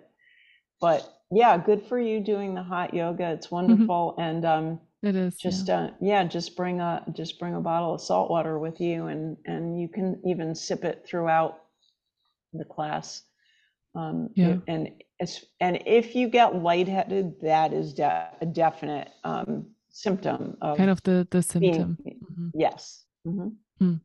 But 0.80 1.12
yeah, 1.32 1.58
good 1.58 1.82
for 1.82 2.00
you 2.00 2.20
doing 2.20 2.54
the 2.54 2.62
hot 2.62 2.94
yoga. 2.94 3.32
It's 3.32 3.50
wonderful. 3.50 4.14
And 4.20 4.46
um, 4.46 4.80
It 5.02 5.16
is. 5.16 5.38
just 5.38 5.70
yeah. 5.70 5.86
uh, 5.86 5.90
yeah, 6.00 6.24
just 6.26 6.56
bring 6.56 6.82
a 6.82 7.04
just 7.14 7.40
bring 7.40 7.56
a 7.56 7.60
bottle 7.62 7.96
of 7.96 8.02
salt 8.02 8.30
water 8.30 8.60
with 8.60 8.80
you, 8.80 9.08
and 9.08 9.38
and 9.48 9.82
you 9.82 9.90
can 9.90 10.22
even 10.24 10.54
sip 10.54 10.86
it 10.86 11.04
throughout 11.04 11.64
the 12.54 12.66
class. 12.66 13.24
Um, 13.96 14.30
Yeah. 14.36 14.60
And 14.68 15.04
and 15.60 15.82
if 15.88 16.16
you 16.16 16.30
get 16.30 16.62
lightheaded, 16.62 17.42
that 17.42 17.74
is 17.74 17.96
de- 17.96 18.30
a 18.40 18.46
definite 18.46 19.10
um, 19.24 19.76
symptom 19.92 20.58
of 20.62 20.78
kind 20.78 20.90
of 20.90 21.02
the 21.04 21.28
the 21.32 21.60
being 21.60 21.74
symptom. 21.74 21.98
Mhm. 22.06 22.52
yes. 22.54 23.06
Mhm. 23.26 24.00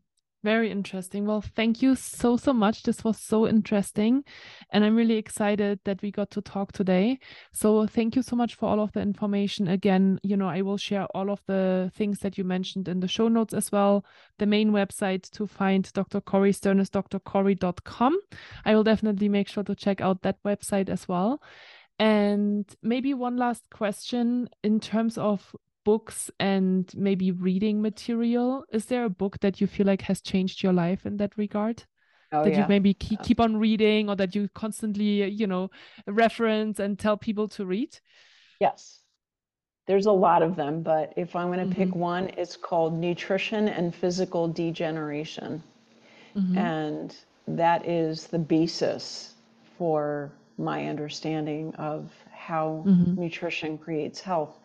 Very 0.45 0.70
interesting. 0.70 1.26
Well, 1.26 1.41
thank 1.41 1.82
you 1.82 1.97
so, 1.97 2.37
so 2.37 2.53
much. 2.53 2.84
This 2.84 3.03
was 3.03 3.18
so 3.18 3.49
interesting. 3.49 4.22
And 4.70 4.84
I'm 4.84 4.95
really 4.95 5.16
excited 5.16 5.80
that 5.84 6.03
we 6.03 6.12
got 6.12 6.30
to 6.32 6.41
talk 6.41 6.70
today. 6.70 7.18
So, 7.53 7.84
thank 7.89 8.14
you 8.14 8.22
so 8.22 8.37
much 8.37 8.55
for 8.55 8.68
all 8.68 8.78
of 8.78 8.93
the 8.93 9.01
information. 9.01 9.66
Again, 9.66 10.20
you 10.22 10.37
know, 10.37 10.47
I 10.47 10.62
will 10.62 10.76
share 10.76 11.07
all 11.16 11.30
of 11.30 11.41
the 11.49 11.91
things 11.97 12.20
that 12.20 12.39
you 12.39 12.45
mentioned 12.45 12.87
in 12.87 13.01
the 13.01 13.09
show 13.09 13.26
notes 13.26 13.55
as 13.55 13.72
well. 13.72 14.05
The 14.39 14.47
main 14.47 14.70
website 14.70 15.28
to 15.30 15.49
find 15.49 15.93
Dr. 15.93 16.20
Cori 16.20 16.53
Stern 16.53 16.78
is 16.78 16.91
drcori.com. 16.91 18.16
I 18.64 18.74
will 18.76 18.84
definitely 18.84 19.28
make 19.28 19.49
sure 19.49 19.64
to 19.64 19.74
check 19.74 20.01
out 20.01 20.22
that 20.22 20.41
website 20.45 20.89
as 20.89 21.09
well. 21.09 21.43
And 21.99 22.66
maybe 22.82 23.14
one 23.14 23.37
last 23.37 23.64
question 23.70 24.49
in 24.62 24.78
terms 24.78 25.18
of 25.18 25.57
books 25.87 26.32
and 26.41 26.93
maybe 26.97 27.30
reading 27.30 27.80
material. 27.80 28.64
Is 28.72 28.87
there 28.87 29.05
a 29.05 29.16
book 29.22 29.39
that 29.41 29.61
you 29.61 29.68
feel 29.68 29.87
like 29.87 30.03
has 30.03 30.20
changed 30.20 30.61
your 30.64 30.72
life 30.72 31.07
in 31.07 31.16
that 31.18 31.39
regard? 31.39 31.84
Oh, 32.32 32.43
that 32.43 32.53
yeah. 32.53 32.62
you 32.62 32.68
maybe 32.68 32.93
keep, 32.93 33.22
keep 33.22 33.39
on 33.39 33.57
reading 33.57 34.11
or 34.11 34.16
that 34.16 34.34
you 34.34 34.49
constantly, 34.53 35.30
you 35.30 35.47
know, 35.47 35.70
reference 36.09 36.80
and 36.80 36.99
tell 36.99 37.16
people 37.16 37.47
to 37.51 37.64
read? 37.64 37.97
Yes. 38.61 38.99
There's 39.87 40.07
a 40.07 40.12
lot 40.28 40.43
of 40.43 40.57
them, 40.57 40.82
but 40.82 41.12
if 41.16 41.37
I'm 41.37 41.47
going 41.53 41.61
to 41.61 41.66
mm-hmm. 41.66 41.91
pick 41.91 41.95
one, 41.95 42.30
it's 42.37 42.57
called 42.57 42.93
Nutrition 42.93 43.68
and 43.68 43.95
Physical 43.95 44.49
Degeneration. 44.49 45.62
Mm-hmm. 46.37 46.59
And 46.59 47.14
that 47.47 47.87
is 47.89 48.26
the 48.26 48.41
basis 48.41 49.34
for 49.78 50.32
my 50.59 50.89
understanding 50.89 51.72
of 51.76 52.11
how 52.32 52.82
mm-hmm. 52.84 53.20
nutrition 53.20 53.78
creates 53.78 54.20
health. 54.20 54.59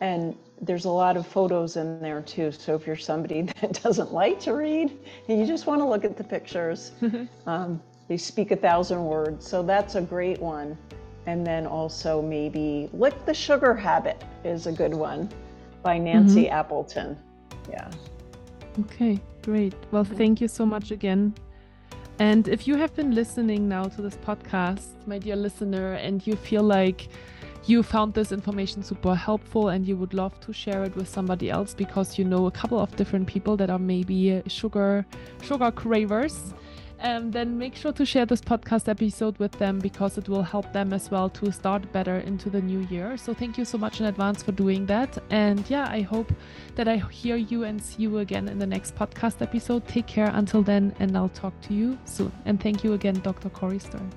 And 0.00 0.36
there's 0.60 0.84
a 0.84 0.90
lot 0.90 1.16
of 1.16 1.26
photos 1.26 1.76
in 1.76 2.00
there 2.00 2.20
too. 2.20 2.52
So 2.52 2.74
if 2.74 2.86
you're 2.86 2.96
somebody 2.96 3.42
that 3.60 3.82
doesn't 3.82 4.12
like 4.12 4.40
to 4.40 4.54
read 4.54 4.90
and 5.28 5.40
you 5.40 5.46
just 5.46 5.66
want 5.66 5.80
to 5.80 5.88
look 5.88 6.04
at 6.04 6.16
the 6.16 6.24
pictures, 6.24 6.92
um, 7.46 7.82
they 8.08 8.16
speak 8.16 8.50
a 8.50 8.56
thousand 8.56 9.04
words. 9.04 9.46
So 9.46 9.62
that's 9.62 9.94
a 9.94 10.00
great 10.00 10.40
one. 10.40 10.76
And 11.26 11.46
then 11.46 11.66
also 11.66 12.22
maybe 12.22 12.88
Lick 12.92 13.24
the 13.24 13.34
Sugar 13.34 13.74
Habit 13.74 14.22
is 14.44 14.66
a 14.66 14.72
good 14.72 14.94
one 14.94 15.28
by 15.82 15.98
Nancy 15.98 16.44
mm-hmm. 16.44 16.54
Appleton. 16.54 17.18
Yeah. 17.68 17.90
Okay, 18.80 19.20
great. 19.42 19.74
Well, 19.90 20.04
thank 20.04 20.40
you 20.40 20.48
so 20.48 20.64
much 20.64 20.90
again. 20.90 21.34
And 22.18 22.48
if 22.48 22.68
you 22.68 22.76
have 22.76 22.94
been 22.94 23.14
listening 23.14 23.68
now 23.68 23.84
to 23.84 24.02
this 24.02 24.16
podcast, 24.16 24.88
my 25.06 25.18
dear 25.18 25.36
listener, 25.36 25.94
and 25.94 26.26
you 26.26 26.36
feel 26.36 26.62
like 26.62 27.08
you 27.66 27.82
found 27.82 28.14
this 28.14 28.32
information 28.32 28.82
super 28.82 29.14
helpful 29.14 29.68
and 29.68 29.86
you 29.86 29.96
would 29.96 30.14
love 30.14 30.38
to 30.40 30.52
share 30.52 30.84
it 30.84 30.94
with 30.96 31.08
somebody 31.08 31.50
else 31.50 31.74
because 31.74 32.18
you 32.18 32.24
know 32.24 32.46
a 32.46 32.50
couple 32.50 32.78
of 32.78 32.94
different 32.96 33.26
people 33.26 33.56
that 33.56 33.70
are 33.70 33.78
maybe 33.78 34.42
sugar 34.46 35.04
sugar 35.42 35.70
cravers 35.70 36.54
um, 37.02 37.30
then 37.30 37.56
make 37.56 37.74
sure 37.76 37.92
to 37.92 38.04
share 38.04 38.26
this 38.26 38.40
podcast 38.40 38.88
episode 38.88 39.38
with 39.38 39.52
them 39.52 39.78
because 39.78 40.18
it 40.18 40.28
will 40.28 40.42
help 40.42 40.72
them 40.72 40.92
as 40.92 41.10
well 41.10 41.28
to 41.30 41.50
start 41.50 41.90
better 41.92 42.18
into 42.18 42.50
the 42.50 42.60
new 42.60 42.80
year. 42.90 43.16
So, 43.16 43.32
thank 43.32 43.56
you 43.56 43.64
so 43.64 43.78
much 43.78 44.00
in 44.00 44.06
advance 44.06 44.42
for 44.42 44.52
doing 44.52 44.86
that. 44.86 45.16
And 45.30 45.64
yeah, 45.70 45.88
I 45.88 46.02
hope 46.02 46.30
that 46.76 46.88
I 46.88 46.98
hear 46.98 47.36
you 47.36 47.64
and 47.64 47.82
see 47.82 48.02
you 48.02 48.18
again 48.18 48.48
in 48.48 48.58
the 48.58 48.66
next 48.66 48.94
podcast 48.96 49.40
episode. 49.40 49.86
Take 49.88 50.06
care 50.06 50.30
until 50.34 50.62
then, 50.62 50.94
and 51.00 51.16
I'll 51.16 51.30
talk 51.30 51.58
to 51.62 51.74
you 51.74 51.98
soon. 52.04 52.32
And 52.44 52.60
thank 52.60 52.84
you 52.84 52.92
again, 52.92 53.14
Dr. 53.20 53.48
Cori 53.48 53.78
Stern. 53.78 54.10